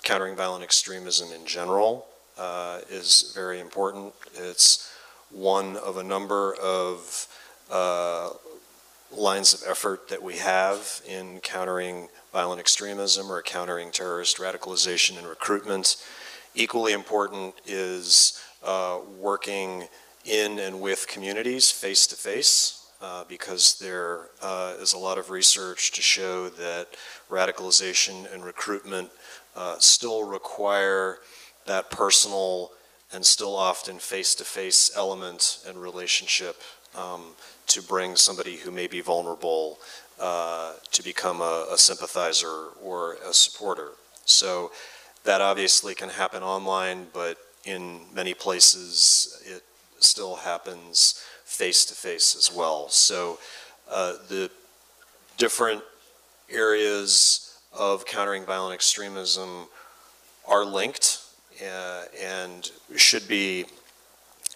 [0.03, 2.07] countering violent extremism in general
[2.39, 4.13] uh, is very important.
[4.35, 4.93] It's
[5.31, 7.27] one of a number of
[7.71, 8.31] uh,
[9.11, 15.27] lines of effort that we have in countering violent extremism or countering terrorist radicalization and
[15.27, 15.97] recruitment.
[16.55, 19.85] Equally important is uh, working
[20.25, 22.79] in and with communities face to face.
[23.29, 26.87] because there uh, is a lot of research to show that
[27.29, 29.11] radicalization and recruitment
[29.57, 31.19] uh, still require
[31.67, 32.71] that personal
[33.13, 36.61] and still often face-to-face element and relationship
[36.97, 37.35] um,
[37.67, 39.79] to bring somebody who may be vulnerable
[40.21, 43.91] uh, to become a, a sympathizer or a supporter.
[44.25, 44.73] So
[45.25, 49.63] that obviously can happen online, but in many places it
[50.01, 52.89] still happens face-to-face as well.
[52.89, 53.39] So
[53.91, 54.51] uh, the
[55.37, 55.83] different
[56.51, 59.67] areas of countering violent extremism
[60.47, 61.21] are linked
[61.65, 63.67] uh, and should be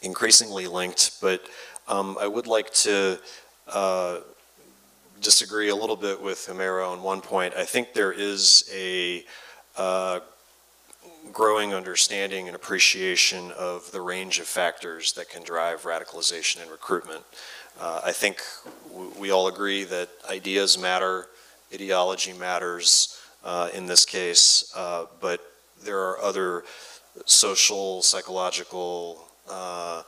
[0.03, 1.43] increasingly linked, but
[1.89, 3.19] um, I would like to
[3.69, 4.19] uh,
[5.21, 7.55] disagree a little bit with Humera on one point.
[7.55, 9.25] I think there is a
[9.77, 10.21] uh,
[11.33, 17.23] growing understanding and appreciation of the range of factors that can drive radicalization and recruitment.
[17.81, 18.43] Uh, I think
[19.19, 21.27] we all agree that ideas matter,
[21.77, 25.41] ideology matters uh, in this case, uh, but
[25.85, 26.65] there are other
[27.27, 30.03] social, psychological, uh,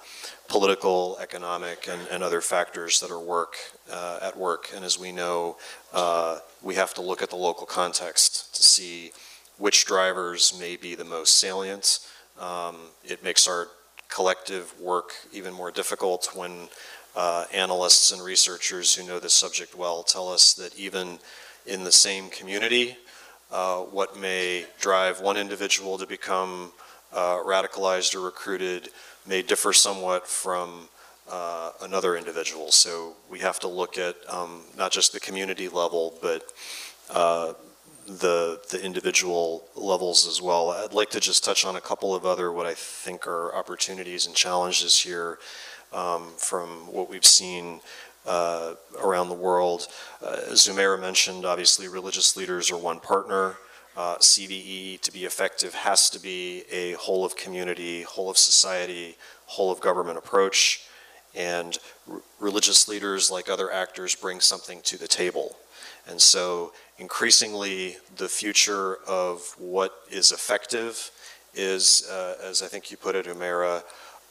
[0.48, 3.56] political, economic, and, and, other factors that are work
[3.92, 4.70] uh, at work.
[4.74, 5.56] And as we know,
[5.92, 9.12] uh, we have to look at the local context to see
[9.58, 12.00] which drivers may be the most salient.
[12.40, 13.68] Um, it makes our
[14.08, 16.68] collective work even more difficult when
[17.14, 21.18] uh, analysts and researchers who know this subject well tell us that even
[21.68, 22.96] in the same community,
[23.50, 26.72] uh, what may drive one individual to become
[27.12, 28.90] uh, radicalized or recruited
[29.26, 30.88] may differ somewhat from
[31.30, 32.70] uh, another individual.
[32.72, 36.42] So we have to look at um, not just the community level, but
[37.10, 37.52] uh,
[38.06, 40.70] the the individual levels as well.
[40.70, 44.26] I'd like to just touch on a couple of other what I think are opportunities
[44.26, 45.38] and challenges here
[45.92, 47.80] um, from what we've seen
[48.28, 49.88] uh, around the world.
[50.22, 53.56] Uh, as Humera mentioned, obviously religious leaders are one partner.
[53.96, 59.16] Uh, CVE to be effective has to be a whole of community, whole of society,
[59.46, 60.84] whole of government approach.
[61.34, 61.78] And
[62.38, 65.56] religious leaders, like other actors, bring something to the table.
[66.06, 71.10] And so increasingly the future of what is effective
[71.54, 73.82] is, uh, as I think you put it, Humera,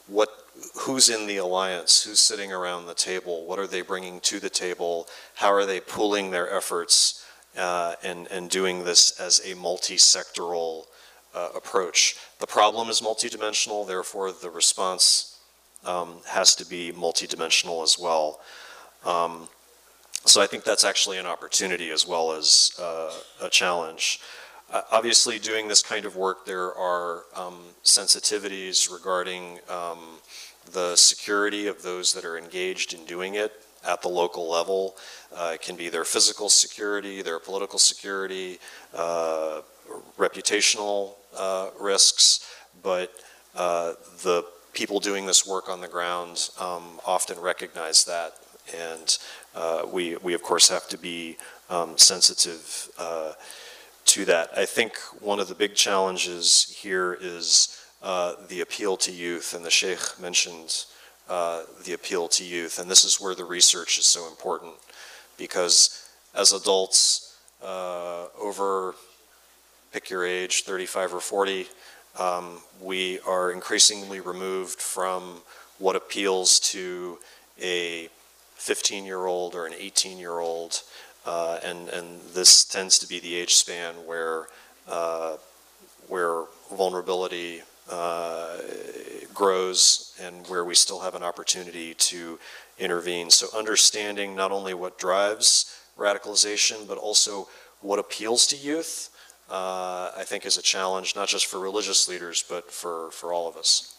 [0.08, 4.39] what, who's in the alliance, who's sitting around the table, what are they bringing to
[4.39, 7.26] the table, how are they pooling their efforts
[7.58, 10.86] uh, and, and doing this as a multi-sectoral
[11.34, 12.15] uh, approach.
[12.39, 15.39] The problem is multidimensional, therefore the response
[15.86, 18.39] um, has to be multidimensional as well.
[19.06, 19.48] Um,
[20.26, 24.20] so I think that's actually an opportunity as well as uh, a challenge.
[24.70, 30.20] Uh, obviously, doing this kind of work, there are um, sensitivities regarding um,
[30.74, 33.52] the security of those that are engaged in doing it
[33.88, 34.96] at the local level.
[35.36, 38.60] Uh, it can be their physical security, their political security,
[38.96, 39.62] uh,
[40.18, 42.54] reputational uh, risks,
[42.84, 43.14] but
[43.56, 48.34] uh, the people doing this work on the ground um, often recognize that.
[48.78, 49.18] And
[49.56, 51.38] uh, we, we, of course, have to be
[51.70, 53.34] um, sensitive uh,
[54.06, 54.50] to that.
[54.56, 57.82] I think one of the big challenges here is
[58.48, 60.86] the appeal to youth, and the Sheikh mentioned
[61.30, 62.79] uh, the appeal to youth.
[62.79, 64.73] And this is where the research is so important
[65.38, 68.96] because as adults uh, over,
[69.92, 71.67] pick your age, 35 or 40,
[72.19, 75.42] um, we are increasingly removed from
[75.79, 77.19] what appeals to
[77.62, 78.10] a
[78.56, 80.82] 15 year old or an 18 year old.
[81.25, 84.48] Uh, and, and this tends to be the age span where,
[84.88, 85.36] uh,
[86.08, 88.58] where vulnerability uh,
[89.33, 92.40] grows and where we still have an opportunity to
[92.79, 93.29] intervene.
[93.29, 97.48] So understanding not only what drives radicalization, but also
[97.81, 99.10] what appeals to youth,
[99.50, 103.48] uh, I think is a challenge, not just for religious leaders, but for, for all
[103.48, 103.96] of us.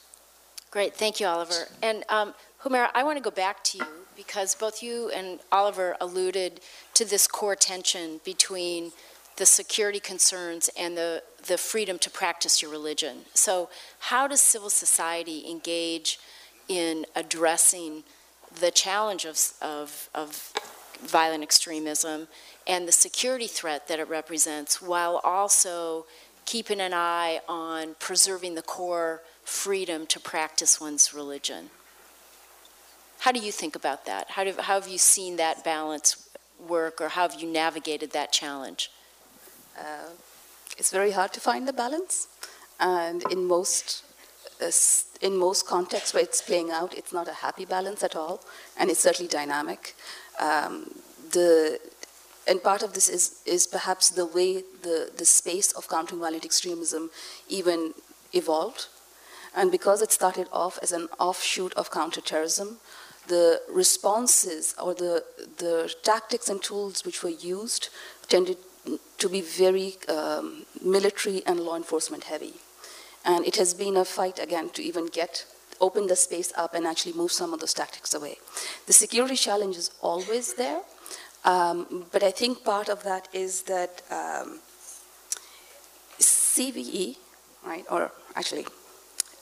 [0.71, 1.69] Great, thank you, Oliver.
[1.83, 3.85] And um, Humera, I want to go back to you
[4.17, 6.61] because both you and Oliver alluded
[6.95, 8.93] to this core tension between
[9.39, 13.19] the security concerns and the, the freedom to practice your religion.
[13.35, 13.71] So,
[14.01, 16.19] how does civil society engage
[16.69, 18.03] in addressing
[18.61, 20.53] the challenge of, of, of
[21.03, 22.27] violent extremism
[22.67, 26.05] and the security threat that it represents while also
[26.45, 31.71] keeping an eye on preserving the core freedom to practice one's religion?
[33.21, 34.31] How do you think about that?
[34.31, 36.29] How, do, how have you seen that balance
[36.67, 38.91] work or how have you navigated that challenge?
[39.79, 40.11] Uh,
[40.77, 42.29] it's very hard to find the balance,
[42.81, 44.05] and in most
[44.61, 44.71] uh,
[45.21, 48.41] in most contexts where it's playing out, it's not a happy balance at all,
[48.77, 49.95] and it's certainly dynamic.
[50.41, 50.91] Um,
[51.33, 51.79] the
[52.49, 56.45] and part of this is is perhaps the way the the space of countering violent
[56.45, 57.11] extremism
[57.49, 57.95] even
[58.33, 58.87] evolved,
[59.55, 62.79] and because it started off as an offshoot of counterterrorism,
[63.29, 65.25] the responses or the
[65.59, 67.91] the tactics and tools which were used
[68.29, 68.59] tended
[69.19, 72.55] to be very um, military and law enforcement heavy.
[73.25, 75.45] And it has been a fight again to even get,
[75.81, 78.39] open the space up and actually move some of those tactics away.
[78.87, 80.81] The security challenge is always there,
[81.45, 84.61] um, but I think part of that is that um,
[86.19, 87.17] CVE,
[87.65, 88.67] right, or actually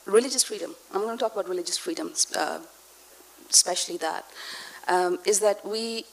[0.04, 2.60] religious freedom, I'm going to talk about religious freedom, uh,
[3.50, 4.24] especially that,
[4.88, 6.04] um, is that we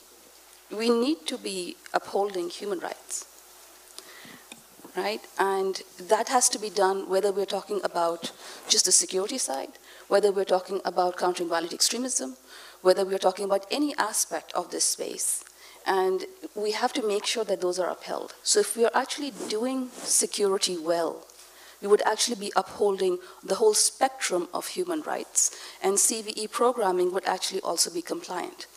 [0.75, 3.25] we need to be upholding human rights,
[4.97, 5.21] right?
[5.39, 8.31] And that has to be done whether we're talking about
[8.67, 9.73] just the security side,
[10.07, 12.35] whether we're talking about countering violent extremism,
[12.81, 15.43] whether we're talking about any aspect of this space.
[15.85, 18.33] And we have to make sure that those are upheld.
[18.43, 21.27] So if we are actually doing security well,
[21.81, 25.51] we would actually be upholding the whole spectrum of human rights.
[25.83, 28.67] And CVE programming would actually also be compliant.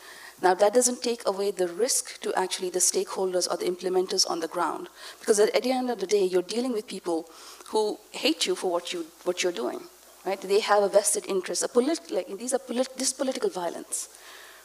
[0.42, 4.40] Now, that doesn't take away the risk to actually the stakeholders or the implementers on
[4.40, 7.30] the ground, because at, the end of the day, you're dealing with people
[7.68, 9.80] who hate you for what, you, what you're doing,
[10.26, 10.40] right?
[10.40, 11.62] They have a vested interest.
[11.62, 14.10] A polit- like, these are polit- this political violence,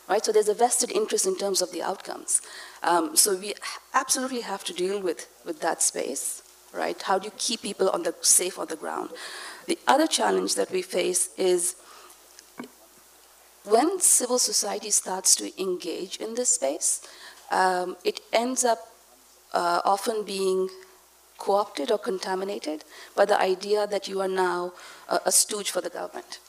[0.09, 0.24] right?
[0.24, 2.41] So there's a vested interest in terms of the outcomes.
[2.84, 3.53] Um, so we
[3.93, 6.43] absolutely have to deal with, with that space,
[6.74, 7.01] right?
[7.01, 9.11] How do you keep people on the safe on the ground?
[9.67, 11.76] The other challenge that we face is
[13.64, 17.07] when civil society starts to engage in this space,
[17.51, 18.80] um, it ends up
[19.53, 20.70] uh, often being
[21.38, 22.84] co opted or contaminated
[23.16, 24.74] by the idea that you are now
[25.09, 26.39] a, a stooge for the government.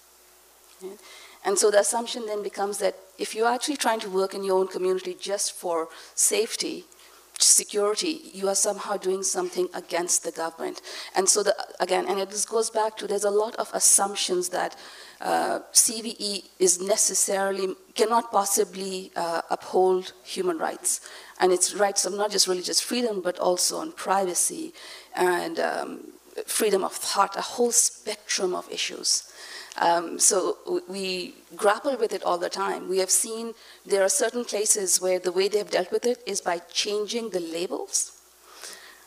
[1.45, 4.59] And so the assumption then becomes that if you're actually trying to work in your
[4.59, 6.85] own community just for safety,
[7.39, 10.81] security, you are somehow doing something against the government.
[11.17, 14.77] And so, the, again, and it goes back to there's a lot of assumptions that
[15.23, 21.01] uh, CVE is necessarily, cannot possibly uh, uphold human rights.
[21.39, 24.75] And its rights of not just religious freedom, but also on privacy
[25.15, 26.01] and um,
[26.47, 29.33] freedom of thought, a whole spectrum of issues.
[29.81, 32.89] Um, so we grapple with it all the time.
[32.89, 33.55] We have seen
[33.87, 37.31] there are certain places where the way they have dealt with it is by changing
[37.31, 38.21] the labels,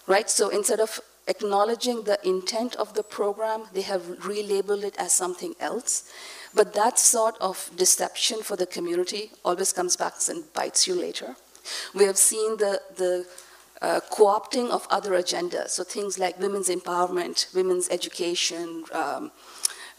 [0.08, 0.30] right?
[0.30, 5.56] So instead of acknowledging the intent of the program, they have relabeled it as something
[5.60, 6.12] else.
[6.54, 11.36] But that sort of deception for the community always comes back and bites you later.
[11.94, 13.26] We have seen the, the
[13.82, 19.32] uh, co opting of other agendas, so things like women's empowerment, women's education, um,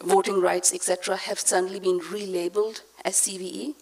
[0.01, 3.75] voting rights, etc., have suddenly been relabeled as CVE.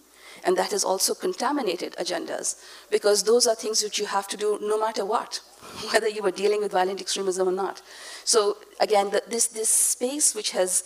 [0.43, 4.59] And that has also contaminated agendas because those are things which you have to do
[4.61, 5.41] no matter what,
[5.91, 7.81] whether you were dealing with violent extremism or not.
[8.23, 10.83] So, again, the, this, this space which has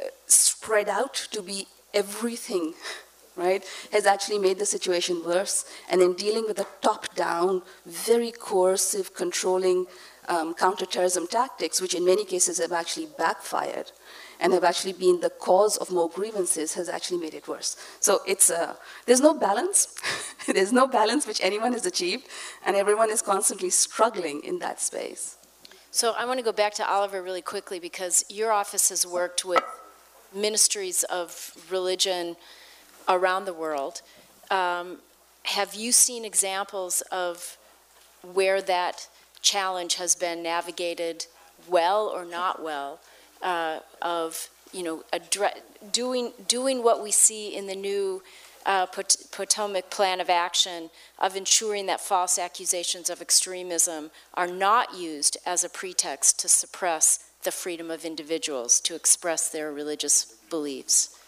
[0.00, 2.74] uh, spread out to be everything,
[3.36, 5.64] right, has actually made the situation worse.
[5.90, 9.86] And in dealing with the top down, very coercive, controlling
[10.28, 13.92] um, counterterrorism tactics, which in many cases have actually backfired
[14.44, 17.76] and have actually been the cause of more grievances has actually made it worse.
[18.00, 18.74] So it's uh,
[19.06, 19.96] there's no balance.
[20.46, 22.28] there's no balance which anyone has achieved,
[22.66, 25.38] and everyone is constantly struggling in that space.
[25.90, 29.46] So I want to go back to Oliver really quickly because your office has worked
[29.46, 29.64] with
[30.34, 32.36] ministries of religion
[33.08, 34.02] around the world.
[34.50, 34.98] Um,
[35.44, 37.56] have you seen examples of
[38.34, 39.08] where that
[39.40, 41.26] challenge has been navigated
[41.66, 43.00] well or not well?
[43.42, 45.02] Uh, of you know
[45.92, 48.22] doing doing what we see in the new
[48.66, 54.94] uh, Pot- Potomac Plan of Action of ensuring that false accusations of extremism are not
[54.94, 61.18] used as a pretext to suppress the freedom of individuals to express their religious beliefs?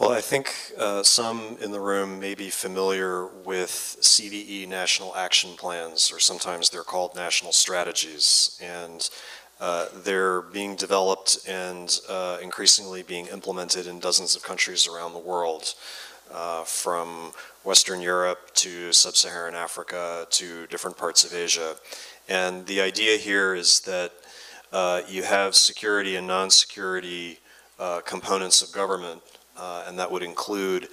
[0.00, 5.50] Well, I think uh, some in the room may be familiar with CVE national action
[5.58, 8.58] plans, or sometimes they're called national strategies.
[8.62, 9.08] And
[9.60, 15.18] uh, they're being developed and uh, increasingly being implemented in dozens of countries around the
[15.18, 15.74] world,
[16.32, 17.32] uh, from
[17.62, 21.74] Western Europe to Sub Saharan Africa to different parts of Asia.
[22.26, 24.12] And the idea here is that
[24.72, 27.38] uh, you have security and non security
[27.78, 29.20] uh, components of government,
[29.58, 30.88] and that would include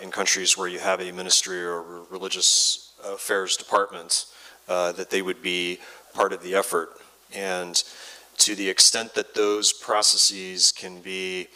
[0.00, 4.26] in countries where you have a ministry or religious affairs department,
[4.66, 5.78] that they would be
[6.14, 7.01] part of the effort.
[7.34, 7.82] And
[8.38, 11.48] to the extent that those processes can be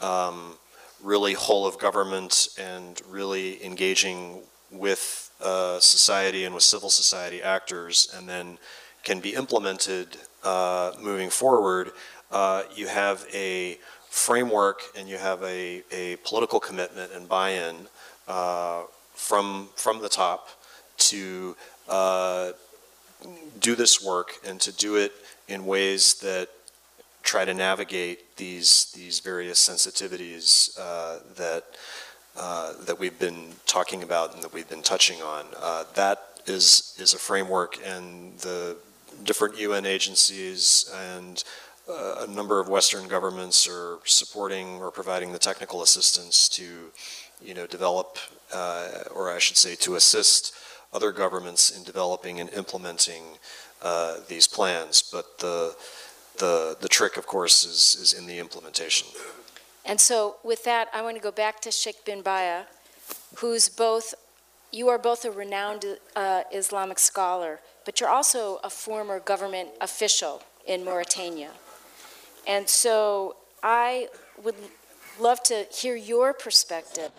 [0.00, 0.54] um,
[1.02, 8.12] really whole of government and really engaging with uh, society and with civil society actors,
[8.16, 8.58] and then
[9.02, 11.92] can be implemented uh, moving forward,
[12.30, 13.78] uh, you have a
[14.08, 17.74] framework and you have a, a political commitment and buy-in
[18.28, 18.82] uh,
[19.14, 20.48] from from the top
[20.96, 21.56] to
[21.88, 22.52] uh,
[23.60, 25.12] do this work and to do it
[25.48, 26.48] in ways that
[27.22, 31.64] try to navigate these these various sensitivities uh, that
[32.36, 35.46] uh, that we've been talking about and that we've been touching on.
[35.60, 38.76] Uh, that is is a framework, and the
[39.22, 41.44] different UN agencies and
[41.88, 46.90] uh, a number of Western governments are supporting or providing the technical assistance to,
[47.42, 48.18] you know, develop,
[48.52, 50.54] uh, or I should say, to assist
[50.92, 53.22] other governments in developing and implementing
[53.84, 55.02] uh, these plans.
[55.02, 55.76] But the,
[56.38, 59.08] the, the trick, of course, is, is in the implementation.
[59.84, 62.64] And so, with that, I want to go back to Sheikh bin Bayyah,
[63.36, 64.14] who's both,
[64.72, 65.84] you are both a renowned
[66.16, 71.50] uh, Islamic scholar, but you're also a former government official in Mauritania.
[72.48, 74.08] And so, I
[74.42, 74.56] would
[75.20, 77.10] love to hear your perspective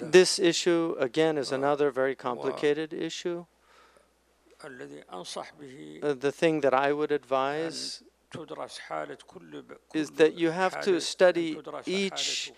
[0.00, 3.46] This issue, again, is another very complicated issue.
[4.62, 8.02] Uh, the thing that I would advise
[9.94, 12.52] is that you have to study each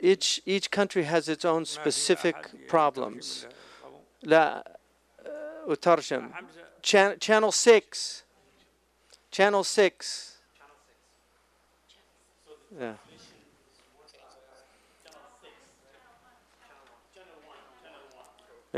[0.00, 3.46] each each country has its own specific problems.
[4.22, 4.62] La
[5.66, 6.32] utarjim.
[6.82, 8.22] channel six.
[9.30, 10.38] Channel six.
[12.78, 12.94] Yeah.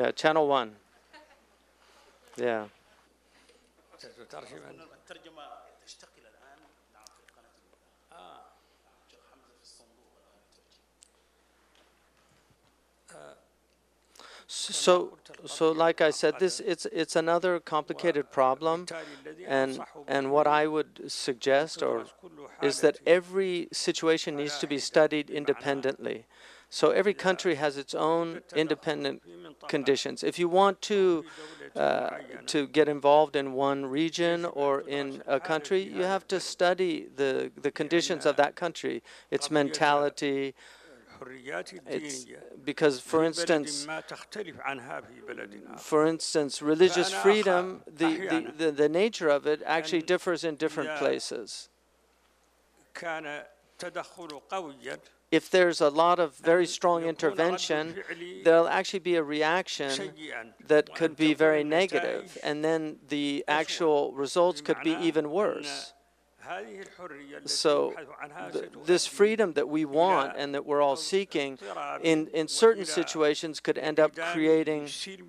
[0.01, 0.76] Yeah, channel one.
[2.38, 2.68] Yeah.
[13.11, 13.16] Uh,
[14.46, 18.86] so, so like I said, this it's it's another complicated problem,
[19.46, 22.07] and and what I would suggest or
[22.62, 26.24] is that every situation needs to be studied independently.
[26.71, 29.23] So every country has its own independent
[29.66, 30.23] conditions.
[30.23, 31.25] If you want to
[31.75, 32.11] uh,
[32.47, 37.51] to get involved in one region or in a country, you have to study the
[37.61, 40.55] the conditions of that country, its mentality.
[41.87, 42.25] It's
[42.64, 43.87] because, for instance,
[45.77, 50.97] for instance, religious freedom, the, the, the, the nature of it actually differs in different
[50.97, 51.68] places
[55.31, 57.95] if there's a lot of very strong intervention,
[58.45, 60.12] there'll actually be a reaction
[60.66, 65.93] that could be very negative, and then the actual results could be even worse.
[67.45, 67.95] So,
[68.53, 71.59] th this freedom that we want and that we're all seeking,
[72.03, 74.89] in, in certain situations, could end up creating,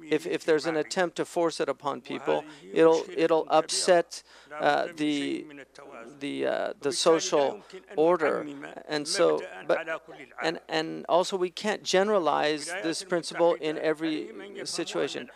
[0.10, 2.44] if, if there's an attempt to force it upon people,
[2.74, 4.24] it'll, it'll upset
[4.60, 5.46] uh, the,
[6.20, 7.62] the, uh, the social
[7.96, 8.46] order.
[8.88, 9.88] And so, but,
[10.42, 14.30] and, and also we can't generalize this principle in every
[14.64, 15.30] situation.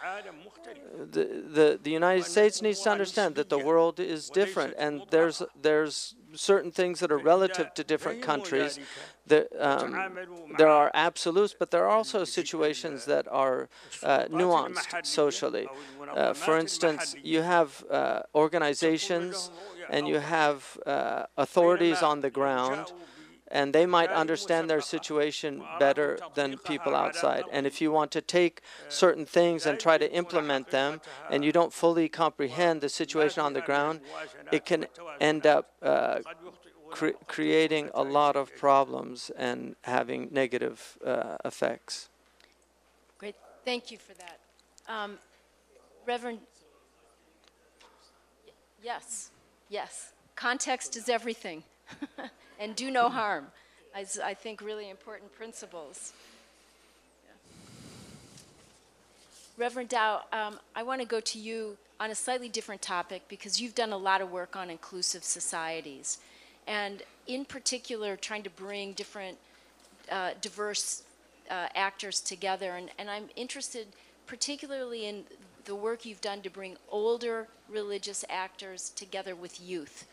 [0.97, 5.41] The, the, the United States needs to understand that the world is different and there's,
[5.61, 8.79] there's certain things that are relative to different countries
[9.27, 10.17] there, um,
[10.57, 13.69] there are absolutes, but there are also situations that are
[14.03, 15.67] uh, nuanced socially.
[16.15, 19.49] Uh, for instance, you have uh, organizations
[19.89, 22.91] and you have uh, authorities on the ground,
[23.49, 27.43] and they might understand their situation better than people outside.
[27.51, 31.51] And if you want to take certain things and try to implement them, and you
[31.51, 34.01] don't fully comprehend the situation on the ground,
[34.51, 34.87] it can
[35.19, 36.19] end up uh,
[36.95, 42.09] cre creating a lot of problems and having negative uh, effects.
[43.19, 44.39] Great, thank you for that.
[44.87, 45.17] Um,
[46.05, 46.39] Reverend,
[48.83, 49.31] yes,
[49.69, 51.63] yes, context is everything,
[52.59, 53.47] and do no harm.
[53.95, 56.11] I think, really important principles.
[59.57, 63.61] Reverend Daw, um, I want to go to you on a slightly different topic because
[63.61, 66.17] you've done a lot of work on inclusive societies,
[66.67, 69.37] and in particular, trying to bring different
[70.11, 71.03] uh, diverse
[71.49, 72.75] uh, actors together.
[72.75, 73.87] And, and I'm interested
[74.27, 75.23] particularly in
[75.65, 80.05] the work you've done to bring older religious actors together with youth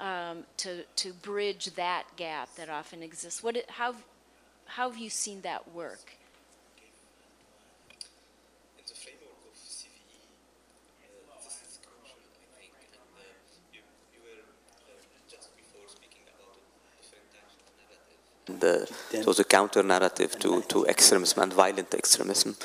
[0.00, 3.42] um, to, to bridge that gap that often exists.
[3.42, 3.94] What, how,
[4.66, 6.12] how have you seen that work?
[8.76, 10.30] in the framework of CVE,
[11.26, 13.26] uh, this is crucial, I think, and uh,
[13.74, 13.82] you,
[14.14, 14.94] you were uh,
[15.26, 16.54] just before speaking about
[17.02, 17.66] different types of
[18.48, 22.56] it was a counter narrative to, to extremism and violent extremism.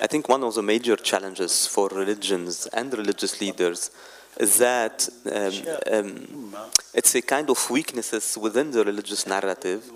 [0.00, 3.90] I think one of the major challenges for religions and religious leaders
[4.38, 5.52] is that um,
[5.92, 6.56] um,
[6.94, 9.90] it's a kind of weaknesses within the religious narrative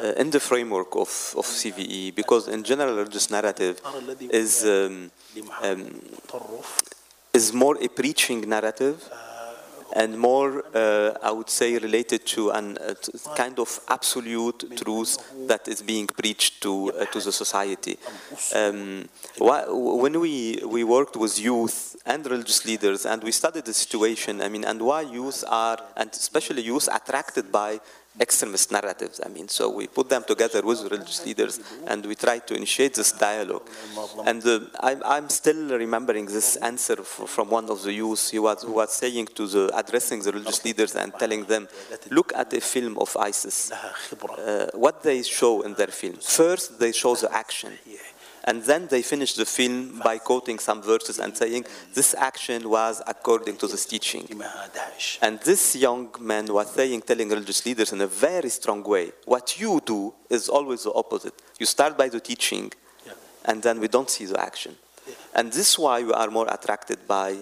[0.00, 3.80] uh, in the framework of, of CVE because in general religious narrative
[4.30, 5.10] is um,
[5.62, 6.00] um,
[7.32, 8.96] is more a preaching narrative
[9.94, 12.94] and more, uh, I would say, related to an uh,
[13.36, 17.96] kind of absolute truth that is being preached to uh, to the society.
[18.54, 23.74] Um, why, when we we worked with youth and religious leaders, and we studied the
[23.74, 27.80] situation, I mean, and why youth are, and especially youth, attracted by
[28.20, 29.20] extremist narratives.
[29.24, 32.94] I mean, so we put them together with religious leaders and we try to initiate
[32.94, 33.68] this dialogue.
[34.24, 38.30] And uh, I'm, I'm still remembering this answer from one of the youth.
[38.30, 41.68] He was, who was saying to the, addressing the religious leaders and telling them,
[42.10, 43.72] look at a film of ISIS.
[43.72, 46.14] Uh, what they show in their film.
[46.14, 47.72] First, they show the action.
[48.46, 51.64] And then they finish the film by quoting some verses and saying,
[51.94, 54.28] this action was according to this teaching.
[55.22, 59.58] And this young man was saying, telling religious leaders in a very strong way, what
[59.58, 61.34] you do is always the opposite.
[61.58, 62.70] You start by the teaching,
[63.46, 64.76] and then we don't see the action.
[65.34, 67.38] And this is why we are more attracted by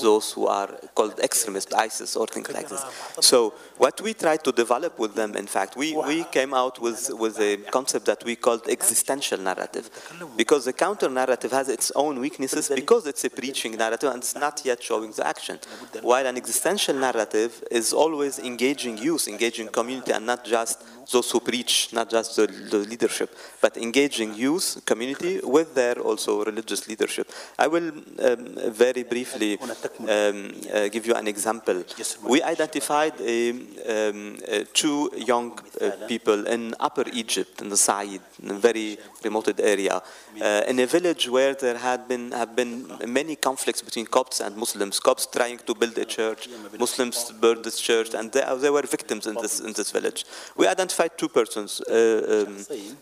[0.00, 2.84] those who are called extremist, ISIS or things like this.
[3.20, 7.10] So what we tried to develop with them, in fact, we, we came out with,
[7.12, 9.90] with a concept that we called existential narrative.
[10.36, 14.34] Because the counter narrative has its own weaknesses because it's a preaching narrative and it's
[14.34, 15.58] not yet showing the action.
[16.02, 21.40] While an existential narrative is always engaging youth, engaging community, and not just those who
[21.40, 27.30] preach, not just the, the leadership, but engaging youth, community with their also religious leadership.
[27.58, 31.84] I will um, very briefly um, uh, give you an example.
[32.28, 38.20] We identified a, um, uh, two young uh, people in Upper Egypt, in the Said,
[38.42, 40.02] in a very remote area,
[40.40, 44.56] uh, in a village where there had been have been many conflicts between Copts and
[44.56, 44.98] Muslims.
[45.00, 46.48] Copts trying to build a church,
[46.78, 50.24] Muslims burned this church, and they, they were victims in this in this village.
[50.56, 52.56] We identified two persons, uh, um,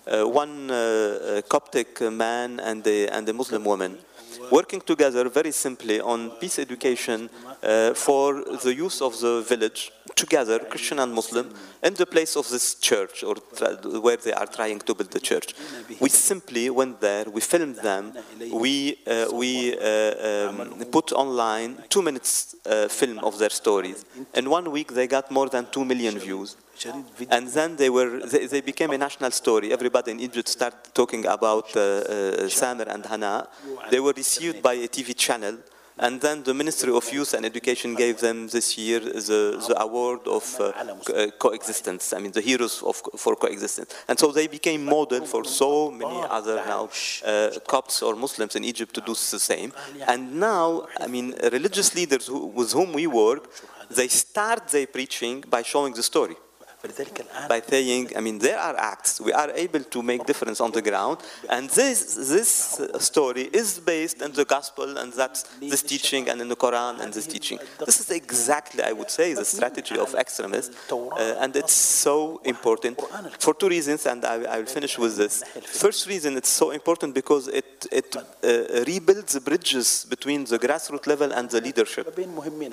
[0.07, 3.99] uh, one uh, Coptic man and a, and a Muslim woman
[4.51, 7.31] working together very simply on peace education
[7.63, 12.49] uh, for the youth of the village together, Christian and Muslim, in the place of
[12.49, 13.35] this church or
[14.01, 15.55] where they are trying to build the church.
[16.01, 18.13] We simply went there, we filmed them,
[18.53, 22.57] we, uh, we uh, um, put online two minutes
[22.89, 24.05] film of their stories.
[24.35, 26.57] In one week, they got more than two million views.
[27.31, 29.73] And then they were they, they became a national story.
[29.73, 33.49] Everybody in Egypt started talking about uh, uh, Samer and Hana.
[33.91, 35.57] They were received by a TV channel.
[35.97, 40.27] And then the Ministry of Youth and Education gave them this year the, the award
[40.27, 42.13] of uh, uh, coexistence.
[42.13, 43.95] I mean, the heroes of, for coexistence.
[44.09, 46.89] And so they became model for so many other now
[47.25, 49.73] uh, Copts or Muslims in Egypt to do the same.
[50.09, 53.49] And now, I mean, religious leaders who, with whom we work,
[53.89, 56.35] they start their preaching by showing the story.
[57.49, 59.21] By saying, I mean, there are acts.
[59.21, 61.19] We are able to make difference on the ground,
[61.49, 66.49] and this this story is based in the gospel, and that's this teaching, and in
[66.49, 67.59] the Quran, and this teaching.
[67.85, 73.01] This is exactly, I would say, the strategy of extremists, uh, and it's so important
[73.39, 75.43] for two reasons, and I, I will finish with this.
[75.65, 81.33] First reason, it's so important because it it uh, rebuilds bridges between the grassroots level
[81.33, 82.07] and the leadership.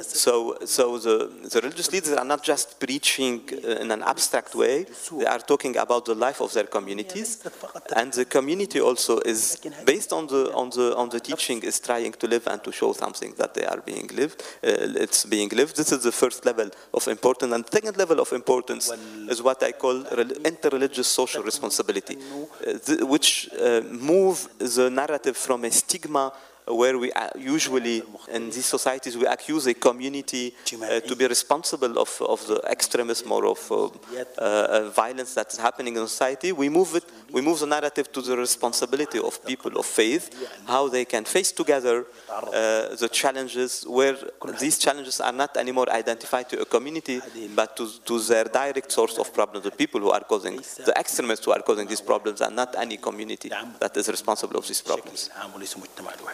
[0.01, 4.86] So, so the, the religious leaders are not just preaching uh, in an abstract way,
[5.18, 7.47] they are talking about the life of their communities.
[7.95, 12.14] And the community also is, based on the, on the, on the teaching, is trying
[12.14, 14.41] to live and to show something that they are being lived.
[14.64, 15.76] Uh, it's being lived.
[15.78, 17.54] This is the first level of importance.
[17.54, 18.91] And second level of importance
[19.30, 25.66] is what I call interreligious social responsibility, uh, th- which uh, move the narrative from
[25.66, 26.34] a stigma
[26.68, 30.53] where we usually in these societies we accuse a community
[30.84, 33.89] uh, to be responsible of, of the extremism or of uh,
[34.38, 36.51] uh, violence that is happening in society.
[36.51, 40.25] We move it we move the narrative to the responsibility of people of faith
[40.67, 44.17] how they can face together uh, the challenges where
[44.59, 47.21] these challenges are not anymore identified to a community
[47.55, 51.45] but to, to their direct source of problems the people who are causing the extremists
[51.45, 55.29] who are causing these problems and not any community that is responsible of these problems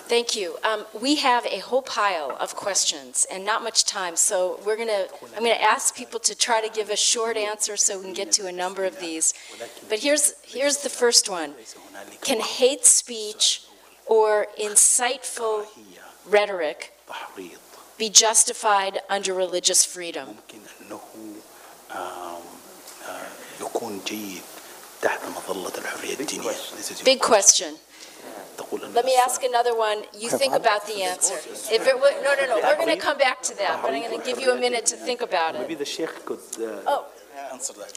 [0.08, 0.56] Thank you.
[0.64, 4.88] Um, we have a whole pile of questions and not much time, so we're going
[4.88, 8.06] to, I'm going to ask people to try to give a short answer so we
[8.06, 9.34] can get to a number of these.
[9.90, 11.52] But here's, here's the the first one.
[12.22, 13.64] Can hate speech
[14.06, 15.66] or inciteful
[16.26, 16.94] rhetoric
[17.98, 20.28] be justified under religious freedom?
[27.04, 27.76] Big question.
[28.94, 30.04] Let me ask another one.
[30.18, 31.36] You think about the answer.
[31.78, 32.56] If it were, no, no, no.
[32.64, 34.86] We're going to come back to that, but I'm going to give you a minute
[34.88, 35.60] to think about it.
[35.62, 37.06] Maybe the sheikh could uh, oh.
[37.52, 37.94] answer that.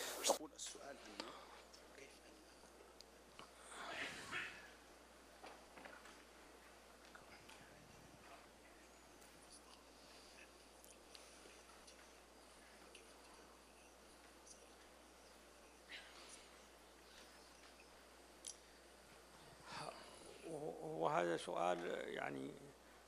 [21.39, 22.51] سؤال يعني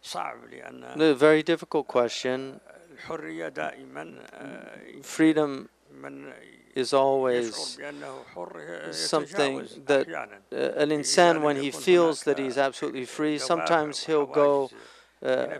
[0.01, 2.59] صعب لأن A very difficult question.
[2.91, 6.33] الحرية دائما آه، Freedom من
[6.75, 12.23] is always يشعر بأنه حر something يتجاوز that أحيانا uh, an insan, when he feels
[12.23, 14.69] that he's absolutely free, sometimes he'll go
[15.23, 15.59] uh,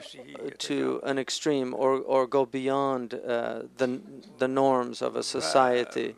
[0.60, 4.02] to an extreme or, or go beyond uh, the,
[4.38, 6.16] the norms of a society.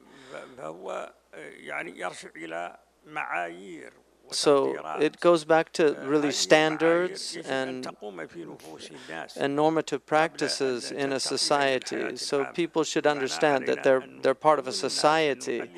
[4.31, 7.87] So it goes back to really standards and,
[9.37, 12.17] and normative practices in a society.
[12.17, 15.71] So people should understand that they're, they're part of a society.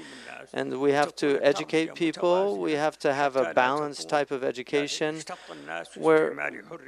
[0.53, 2.59] And we have to educate people.
[2.59, 5.22] We have to have a balanced type of education
[5.97, 6.34] where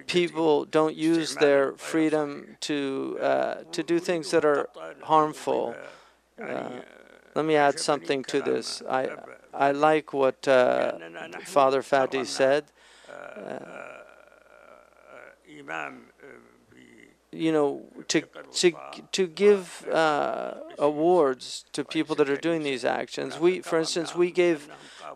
[0.06, 4.68] people don't use their freedom to, uh, to do things that are
[5.02, 5.74] harmful.
[6.40, 6.80] Uh, uh,
[7.34, 8.82] let me add something to this.
[8.88, 9.10] I,
[9.58, 10.92] I like what uh,
[11.44, 12.64] Father Fadi said
[17.32, 18.22] you know, to
[18.52, 18.72] to
[19.12, 23.38] to give uh, uh awards to people that are doing these actions.
[23.38, 24.68] We, for instance, we gave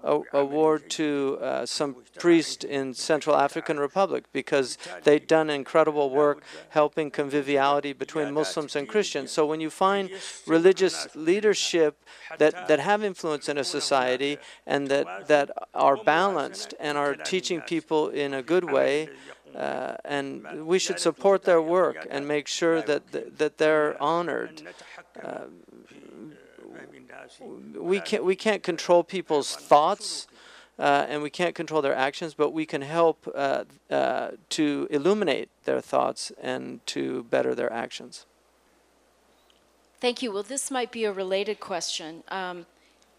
[0.02, 6.42] a award to uh, some priest in Central African Republic because they'd done incredible work
[6.70, 9.30] helping conviviality between Muslims and Christians.
[9.30, 10.10] So when you find
[10.46, 12.02] religious leadership
[12.38, 17.60] that, that have influence in a society and that, that are balanced and are teaching
[17.60, 19.08] people in a good way,
[19.56, 23.02] uh, and we should support their work and make sure that
[23.38, 24.62] that they're honored.
[25.22, 25.44] Uh,
[27.76, 30.26] we can't we can't control people's thoughts.
[30.78, 35.50] Uh, and we can't control their actions, but we can help uh, uh, to illuminate
[35.64, 38.24] their thoughts and to better their actions.
[40.00, 40.32] Thank you.
[40.32, 42.24] Well, this might be a related question.
[42.28, 42.66] Um,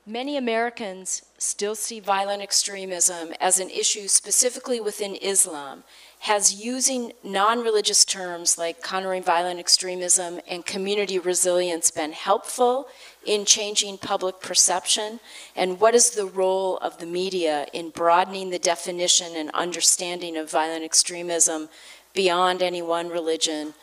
[0.05, 5.83] many Americans still see violent extremism as an issue specifically within Islam.
[6.23, 12.87] Has using non religious terms like countering violent extremism and community resilience been helpful
[13.25, 15.19] in changing public perception?
[15.53, 20.49] And what is the role of the media in broadening the definition and understanding of
[20.49, 21.67] violent extremism
[22.13, 23.73] beyond any one religion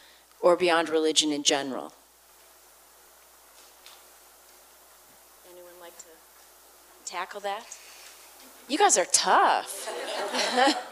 [0.40, 1.92] or beyond religion in general?
[5.52, 6.04] Anyone like to
[7.04, 7.66] tackle that?
[8.66, 10.86] You guys are tough.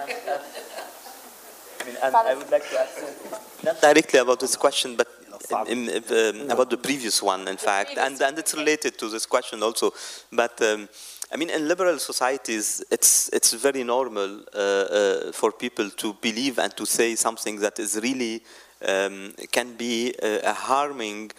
[0.00, 5.08] I mean, and I would like to ask not directly about this question, but
[5.68, 9.62] in, um, about the previous one, in fact, and, and it's related to this question
[9.62, 9.92] also.
[10.32, 10.88] But um,
[11.32, 16.58] I mean, in liberal societies, it's, it's very normal uh, uh, for people to believe
[16.58, 18.42] and to say something that is really
[18.86, 21.32] um, can be uh, harming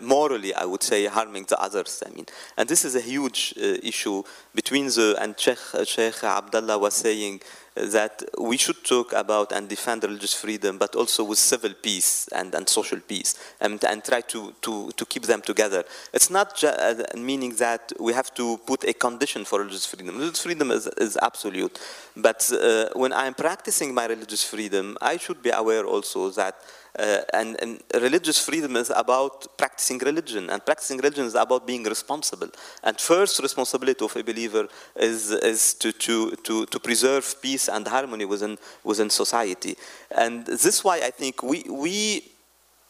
[0.00, 2.02] morally, I would say, harming the others.
[2.06, 2.26] I mean,
[2.56, 4.22] and this is a huge uh, issue
[4.54, 7.40] between the and Sheikh, Sheikh Abdullah was saying
[7.74, 12.54] that we should talk about and defend religious freedom, but also with civil peace and,
[12.54, 15.84] and social peace, and, and try to, to, to keep them together.
[16.12, 20.16] It's not ju- uh, meaning that we have to put a condition for religious freedom.
[20.16, 21.78] Religious freedom is, is absolute,
[22.16, 26.56] but uh, when I'm practicing my religious freedom, I should be aware also that
[26.98, 31.84] uh, and, and, religious freedom is about practicing religion, and practicing religion is about being
[31.84, 32.48] responsible.
[32.82, 34.66] And first responsibility of a believer
[34.96, 39.76] is, is to, to, to, to preserve peace and harmony within, within society.
[40.10, 42.24] And this is why I think we, we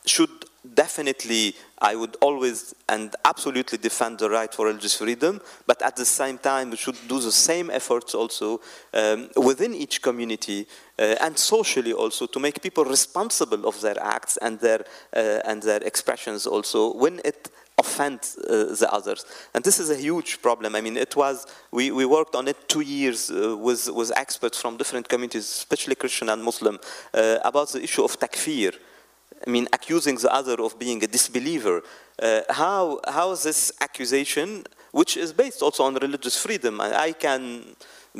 [0.07, 0.31] should
[0.75, 6.05] definitely, I would always and absolutely defend the right for religious freedom, but at the
[6.05, 8.61] same time, we should do the same efforts also
[8.93, 10.67] um, within each community
[10.99, 14.85] uh, and socially also to make people responsible of their acts and their,
[15.17, 19.25] uh, and their expressions also when it offends uh, the others.
[19.55, 20.77] And this is a huge problem.
[20.77, 24.61] I mean, it was, we, we worked on it two years uh, with, with experts
[24.61, 26.79] from different communities, especially Christian and Muslim,
[27.15, 28.75] uh, about the issue of takfir.
[29.47, 31.83] I mean, accusing the other of being a disbeliever.
[32.21, 37.13] Uh, how, how is this accusation, which is based also on religious freedom, I, I
[37.13, 37.65] can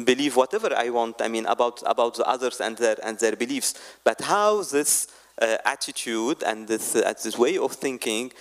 [0.05, 3.75] believe whatever I want, I mean, about, about the others and their, and their beliefs,
[4.05, 5.09] but how this
[5.43, 8.33] uh, attitude and this, uh, this way of thinking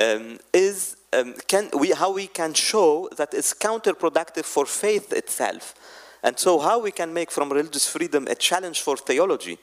[0.00, 5.74] um, is, um, can we, how we can show that it's counterproductive for faith itself.
[6.22, 9.58] And so how we can make from religious freedom a challenge for theology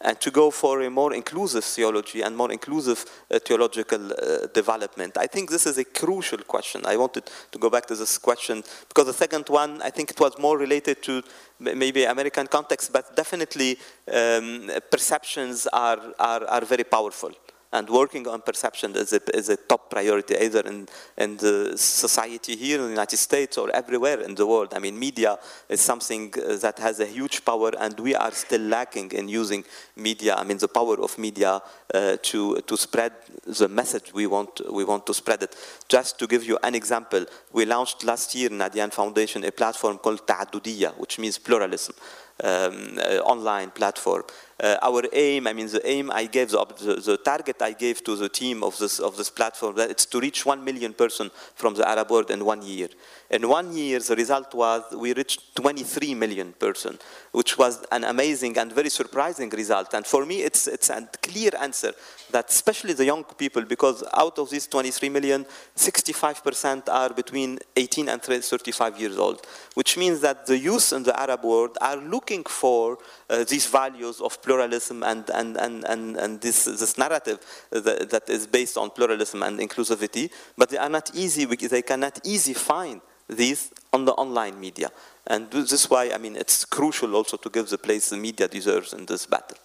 [0.00, 5.16] and to go for a more inclusive theology and more inclusive uh, theological uh, development.
[5.16, 6.82] I think this is a crucial question.
[6.84, 10.20] I wanted to go back to this question because the second one, I think it
[10.20, 11.22] was more related to
[11.58, 13.78] maybe American context, but definitely
[14.12, 17.32] um, perceptions are, are, are very powerful
[17.74, 22.54] and working on perception is a, is a top priority either in, in the society
[22.54, 24.72] here in the United States or everywhere in the world.
[24.74, 28.60] I mean, media is something uh, that has a huge power and we are still
[28.60, 29.64] lacking in using
[29.96, 31.60] media, I mean, the power of media
[31.92, 33.12] uh, to, to spread
[33.44, 35.56] the message we want, we want to spread it.
[35.88, 39.98] Just to give you an example, we launched last year in Adyan Foundation a platform
[39.98, 41.94] called Ta'adudiya, which means pluralism
[42.42, 44.24] um, uh, online platform.
[44.62, 48.02] Uh, our aim, I mean, the aim I gave, the, the, the, target I gave
[48.04, 51.30] to the team of this, of this platform, that it's to reach 1 million person
[51.54, 52.88] from the Arab world in one year.
[53.34, 56.96] In one year, the result was we reached 23 million person,
[57.32, 59.92] which was an amazing and very surprising result.
[59.92, 61.94] And for me, it's, it's a clear answer
[62.30, 68.08] that especially the young people, because out of these 23 million, 65% are between 18
[68.08, 72.44] and 35 years old, which means that the youth in the Arab world are looking
[72.44, 78.10] for uh, these values of pluralism and, and, and, and, and this, this narrative that,
[78.10, 82.54] that is based on pluralism and inclusivity, but they are not easy, they cannot easily
[82.54, 84.90] find these on the online media.
[85.26, 88.48] And this is why, I mean, it's crucial also to give the place the media
[88.48, 89.56] deserves in this battle.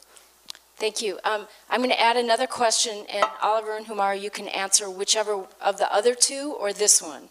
[0.78, 1.20] Thank you.
[1.26, 5.46] Um, I'm going to add another question, and Oliver and Humar, you can answer whichever
[5.60, 7.28] of the other two or this one.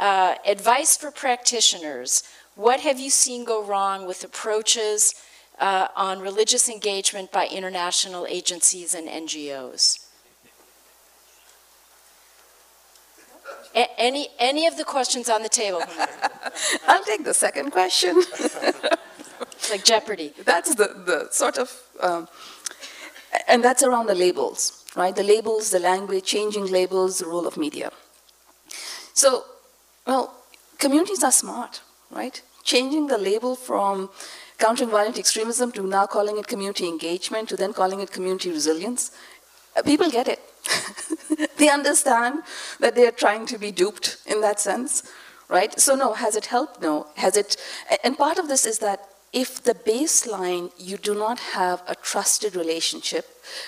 [0.00, 2.24] Uh, advice for practitioners.
[2.56, 5.14] What have you seen go wrong with approaches
[5.60, 10.07] uh, on religious engagement by international agencies and NGOs?
[13.74, 15.82] A- any, any of the questions on the table?
[16.88, 18.22] I'll take the second question.
[19.70, 20.32] like Jeopardy.
[20.44, 22.28] That's the, the sort of, um,
[23.46, 25.14] and that's around the labels, right?
[25.14, 27.90] The labels, the language, changing labels, the role of media.
[29.12, 29.44] So,
[30.06, 30.34] well,
[30.78, 32.40] communities are smart, right?
[32.64, 34.10] Changing the label from
[34.58, 39.10] countering violent extremism to now calling it community engagement to then calling it community resilience.
[39.78, 40.40] Uh, people get it.
[41.58, 42.42] they understand
[42.80, 45.10] that they are trying to be duped in that sense,
[45.48, 45.78] right?
[45.78, 46.82] So, no, has it helped?
[46.82, 47.06] No.
[47.16, 47.56] Has it,
[48.02, 52.56] and part of this is that if the baseline you do not have a trusted
[52.56, 53.26] relationship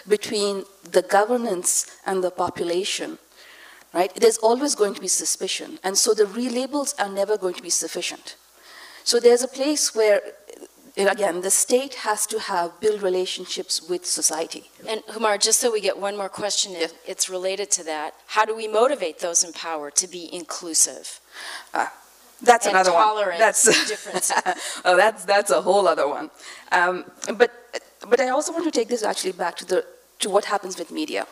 [0.08, 3.18] between the governance and the population,
[3.92, 5.78] right, there's always going to be suspicion.
[5.84, 8.36] And so the relabels are never going to be sufficient.
[9.04, 10.20] So there's a place where
[11.08, 14.70] again, the state has to have build relationships with society.
[14.88, 16.92] And Humar, just so we get one more question, yes.
[17.06, 18.14] it's related to that.
[18.26, 21.20] How do we motivate those in power to be inclusive?
[21.72, 21.86] Uh,
[22.42, 23.38] that's and another one.
[23.38, 24.32] That's difference.
[24.84, 26.30] oh, that's that's a whole other one.
[26.72, 27.04] Um,
[27.36, 27.50] but
[28.08, 29.84] but I also want to take this actually back to the
[30.20, 31.26] to what happens with media,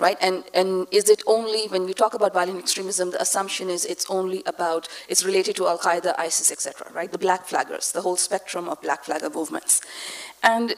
[0.00, 0.16] right?
[0.20, 4.06] And, and is it only, when we talk about violent extremism, the assumption is it's
[4.08, 7.12] only about, it's related to Al-Qaeda, ISIS, etc., right?
[7.12, 9.82] The black flaggers, the whole spectrum of black flagger movements.
[10.42, 10.74] And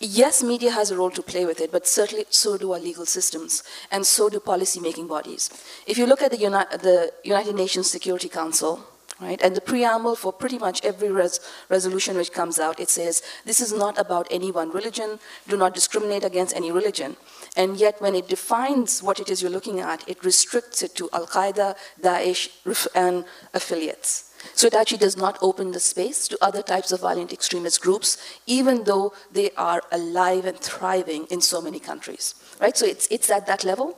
[0.00, 3.06] yes, media has a role to play with it, but certainly so do our legal
[3.06, 5.50] systems, and so do policy-making bodies.
[5.86, 8.80] If you look at the, Uni the United Nations Security Council,
[9.20, 13.22] right, and the preamble for pretty much every res resolution which comes out, it says,
[13.44, 17.16] this is not about any one religion, do not discriminate against any religion.
[17.56, 21.08] And yet, when it defines what it is you're looking at, it restricts it to
[21.12, 22.48] Al Qaeda, Daesh,
[22.94, 24.32] and affiliates.
[24.54, 28.18] So it actually does not open the space to other types of violent extremist groups,
[28.46, 32.34] even though they are alive and thriving in so many countries.
[32.60, 32.76] Right?
[32.76, 33.96] So it's, it's at that level.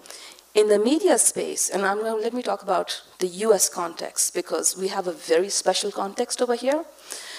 [0.54, 4.34] In the media space, and I'm going to let me talk about the US context
[4.34, 6.84] because we have a very special context over here.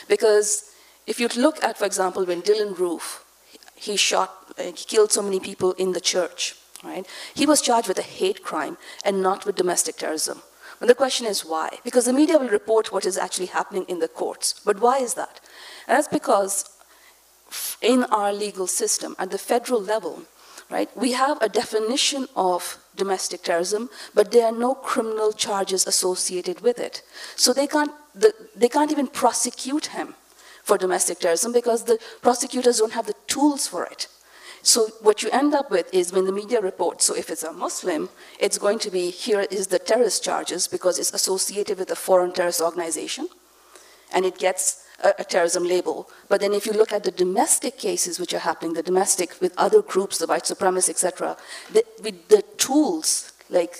[0.08, 0.72] Because
[1.08, 3.24] if you look at, for example, when Dylan Roof
[3.78, 7.06] he shot, uh, he killed so many people in the church, right?
[7.34, 10.42] He was charged with a hate crime and not with domestic terrorism.
[10.80, 11.80] But the question is why?
[11.84, 14.60] Because the media will report what is actually happening in the courts.
[14.66, 15.40] But why is that?
[15.88, 16.70] And that's because
[17.82, 20.24] in our legal system, at the federal level,
[20.70, 26.62] right, we have a definition of domestic terrorism, but there are no criminal charges associated
[26.62, 27.04] with it.
[27.36, 30.16] So they can't, the, they can't even prosecute him
[30.68, 34.08] for domestic terrorism because the prosecutors don't have the tools for it.
[34.64, 37.54] So what you end up with is when the media reports, so if it's a
[37.54, 41.96] Muslim, it's going to be here is the terrorist charges because it's associated with a
[41.96, 43.30] foreign terrorist organization
[44.14, 46.10] and it gets a, a, terrorism label.
[46.28, 49.54] But then if you look at the domestic cases which are happening, the domestic with
[49.58, 51.38] other groups, the white supremacists, etc.,
[51.72, 53.78] the, with the tools like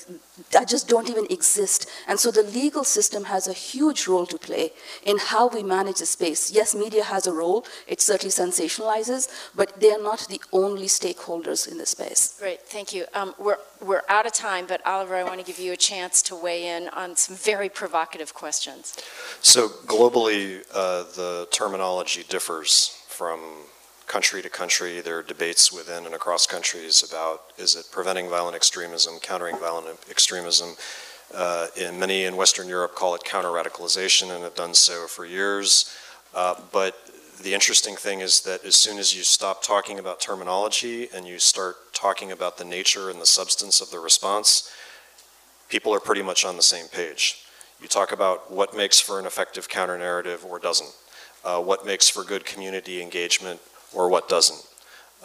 [0.52, 1.90] that just don't even exist.
[2.08, 4.72] And so the legal system has a huge role to play
[5.04, 6.52] in how we manage the space.
[6.52, 11.70] Yes, media has a role, it certainly sensationalizes, but they are not the only stakeholders
[11.70, 12.38] in the space.
[12.40, 13.06] Great, thank you.
[13.14, 16.22] Um, we're, we're out of time, but Oliver, I want to give you a chance
[16.24, 18.96] to weigh in on some very provocative questions.
[19.42, 23.40] So globally, uh, the terminology differs from
[24.08, 25.02] country to country.
[25.02, 30.00] There are debates within and across countries about is it preventing violent extremism, countering violent
[30.10, 30.76] extremism.
[31.36, 35.94] Uh, in many in Western Europe call it counter-radicalization and have done so for years.
[36.34, 36.96] Uh, but
[37.44, 41.38] the interesting thing is that as soon as you stop talking about terminology and you
[41.38, 44.72] start talking about the nature and the substance of the response,
[45.68, 47.44] people are pretty much on the same page.
[47.82, 50.96] You talk about what makes for an effective counter narrative or doesn't,
[51.44, 53.60] uh, what makes for good community engagement
[53.98, 54.64] or what doesn't.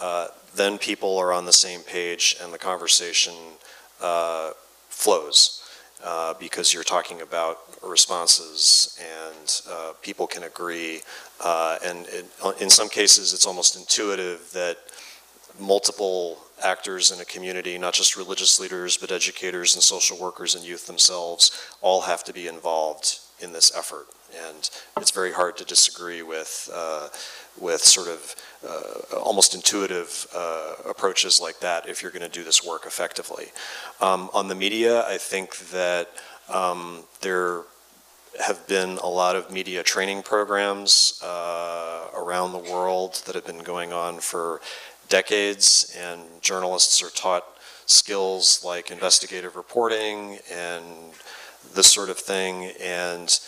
[0.01, 3.35] Uh, then people are on the same page and the conversation
[4.01, 4.51] uh,
[4.89, 5.63] flows
[6.03, 11.03] uh, because you're talking about responses and uh, people can agree.
[11.45, 12.27] Uh, and it,
[12.61, 14.79] in some cases, it's almost intuitive that
[15.61, 20.65] multiple actors in a community, not just religious leaders, but educators and social workers and
[20.65, 21.51] youth themselves,
[21.83, 24.07] all have to be involved in this effort.
[24.49, 27.09] And it's very hard to disagree with, uh,
[27.61, 28.35] with sort of
[28.69, 33.47] uh, almost intuitive uh, approaches like that if you're going to do this work effectively.
[34.01, 36.09] Um, on the media, I think that
[36.49, 37.63] um, there
[38.45, 43.63] have been a lot of media training programs uh, around the world that have been
[43.63, 44.61] going on for
[45.09, 47.45] decades, and journalists are taught
[47.87, 50.85] skills like investigative reporting and
[51.75, 53.41] this sort of thing, and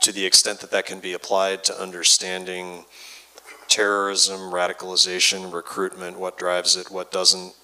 [0.00, 2.84] to the extent that that can be applied to understanding
[3.70, 7.54] terrorism, radicalization, recruitment, what drives it, what doesn't,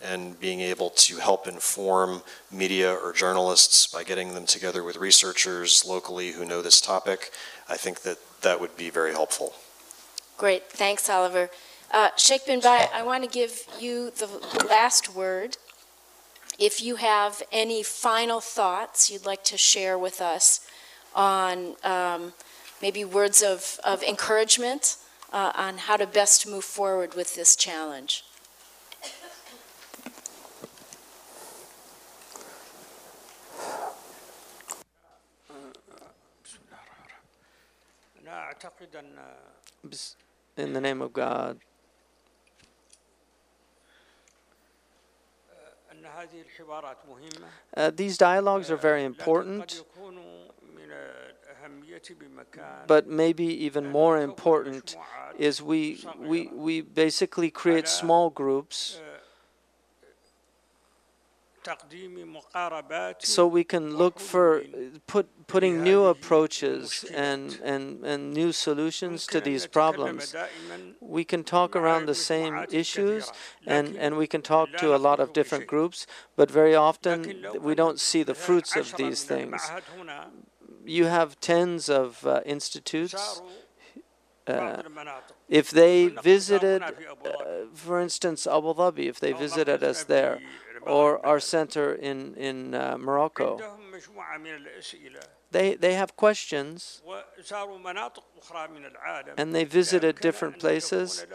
[0.00, 5.84] and being able to help inform media or journalists by getting them together with researchers
[5.84, 7.32] locally who know this topic,
[7.68, 9.54] I think that that would be very helpful.
[10.38, 11.50] Great, thanks, Oliver.
[11.90, 14.28] Uh, Sheikh bin Bayyah, I want to give you the
[14.68, 15.56] last word.
[16.58, 20.66] If you have any final thoughts you'd like to share with us
[21.14, 22.34] on um,
[22.80, 24.96] maybe words of, of encouragement
[25.32, 28.24] uh, on how to best move forward with this challenge.
[40.56, 41.58] In the name of God,
[47.76, 49.82] uh, these dialogues are very important,
[52.86, 54.96] but maybe even more important
[55.38, 59.00] is we, we, we basically create small groups
[63.18, 64.62] so we can look for
[65.06, 70.34] put putting new approaches and and and new solutions to these problems.
[71.00, 73.32] We can talk around the same issues
[73.66, 76.06] and and we can talk to a lot of different groups
[76.36, 79.60] but very often we don't see the fruits of these things
[80.86, 83.42] you have tens of uh, institutes
[84.46, 84.82] uh,
[85.48, 86.90] if they visited, uh,
[87.74, 90.38] for instance, Abu Dhabi, if they visited us there,
[90.82, 93.60] or our center in in uh, Morocco,
[95.50, 97.02] they they have questions,
[99.36, 101.26] and they visited different places.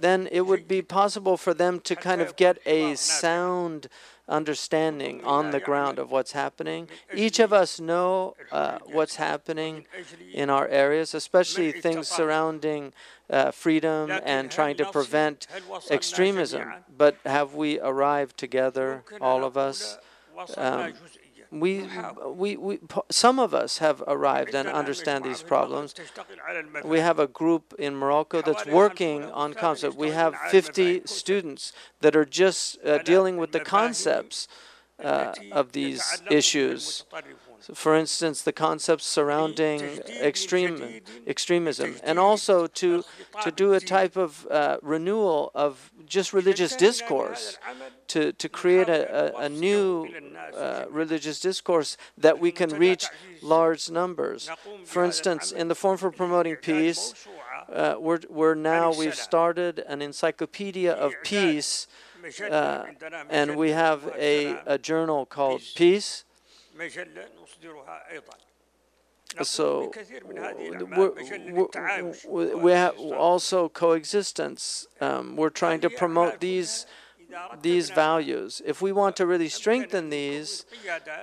[0.00, 3.88] Then it would be possible for them to kind of get a sound
[4.28, 6.88] understanding on the ground of what's happening.
[7.14, 9.86] Each of us know uh, what's happening
[10.32, 12.92] in our areas, especially things surrounding
[13.30, 15.46] uh, freedom and trying to prevent
[15.90, 16.72] extremism.
[16.96, 19.98] But have we arrived together, all of us?
[20.56, 20.92] Um,
[21.50, 21.88] we,
[22.26, 22.78] we, we,
[23.10, 25.94] some of us have arrived and understand these problems.
[26.84, 29.96] We have a group in Morocco that's working on concepts.
[29.96, 34.48] We have 50 students that are just uh, dealing with the concepts
[35.02, 37.04] uh, of these issues.
[37.74, 39.80] For instance, the concepts surrounding
[40.22, 43.04] extreme extremism, and also to
[43.42, 47.58] to do a type of uh, renewal of just religious discourse,
[48.08, 50.08] to to create a, a, a new
[50.56, 53.06] uh, religious discourse that we can reach
[53.42, 54.50] large numbers.
[54.84, 57.26] For instance, in the Forum for Promoting Peace,
[57.68, 61.86] uh, we're we're now we've started an encyclopedia of peace.
[62.50, 62.84] Uh,
[63.30, 66.24] and we have a, a journal called Peace,
[69.42, 69.92] so
[72.26, 74.86] we're, we have also coexistence.
[75.00, 76.86] Um, we're trying to promote these
[77.60, 78.62] these values.
[78.64, 80.64] If we want to really strengthen these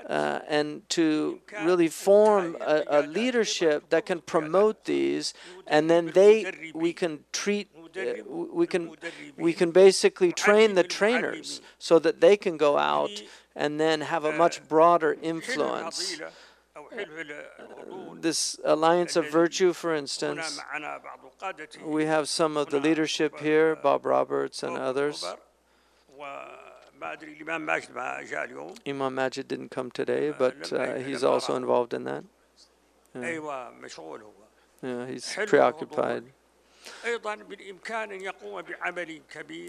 [0.07, 5.33] uh, and to really form a, a, leadership that can promote these,
[5.65, 7.69] and then they we can treat.
[7.97, 8.91] Uh, we can
[9.37, 13.23] we can basically train the trainers so that they can go out
[13.55, 16.19] and then have a much broader influence.
[16.75, 16.81] Uh,
[18.19, 20.59] this alliance of virtue, for instance,
[21.85, 25.23] we have some of the leadership here, Bob Roberts and others.
[28.87, 32.23] Imam Majid didn't come today, but uh, he's also involved in that.
[33.13, 33.39] Yeah,
[34.81, 36.23] yeah he's preoccupied.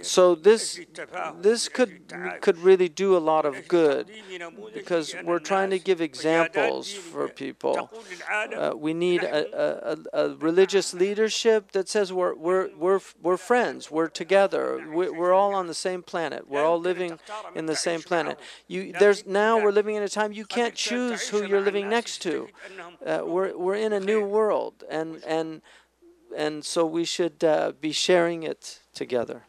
[0.03, 0.81] So this
[1.41, 4.11] this could could really do a lot of good
[4.75, 7.91] because we're trying to give examples for people.
[8.57, 13.91] Uh, we need a, a, a, religious leadership that says we're we're we're we're friends.
[13.91, 14.87] We're together.
[14.91, 16.49] We're, we're all on the same planet.
[16.49, 17.19] We're all living
[17.55, 18.39] in the same planet.
[18.67, 22.23] You there's now we're living in a time you can't choose who you're living next
[22.23, 22.49] to.
[23.05, 25.63] Uh, we're we're in a new world and and
[26.35, 29.43] and so we should uh, be sharing it together.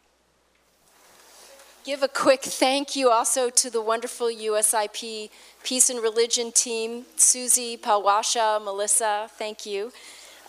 [1.84, 5.30] Give a quick thank you also to the wonderful USIP
[5.64, 9.90] Peace and Religion team, Susie, Palwasha, Melissa, thank you.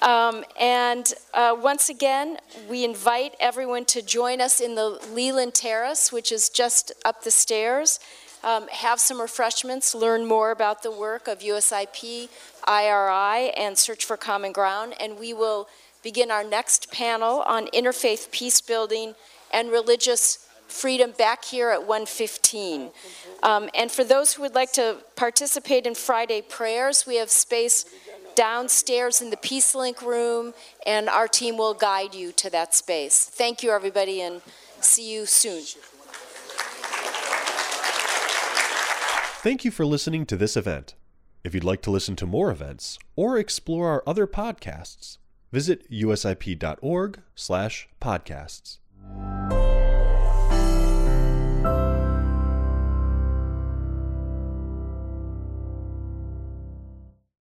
[0.01, 2.38] Um, and uh, once again,
[2.69, 7.32] we invite everyone to join us in the Leland Terrace, which is just up the
[7.32, 7.99] stairs.
[8.43, 12.30] Um, have some refreshments, learn more about the work of USIP,
[12.65, 15.67] IRI, and Search for Common Ground, and we will
[16.04, 19.16] begin our next panel on interfaith peace building
[19.52, 22.91] and religious freedom back here at 115.
[23.43, 27.86] Um, and for those who would like to participate in Friday prayers, we have space
[28.36, 30.54] downstairs in the Peace Link room,
[30.86, 33.26] and our team will guide you to that space.
[33.26, 34.41] Thank you, everybody, and
[34.80, 35.64] see you soon.
[39.41, 40.95] Thank you for listening to this event.
[41.43, 45.18] If you'd like to listen to more events or explore our other podcasts,
[45.51, 48.77] visit usip.org/podcasts.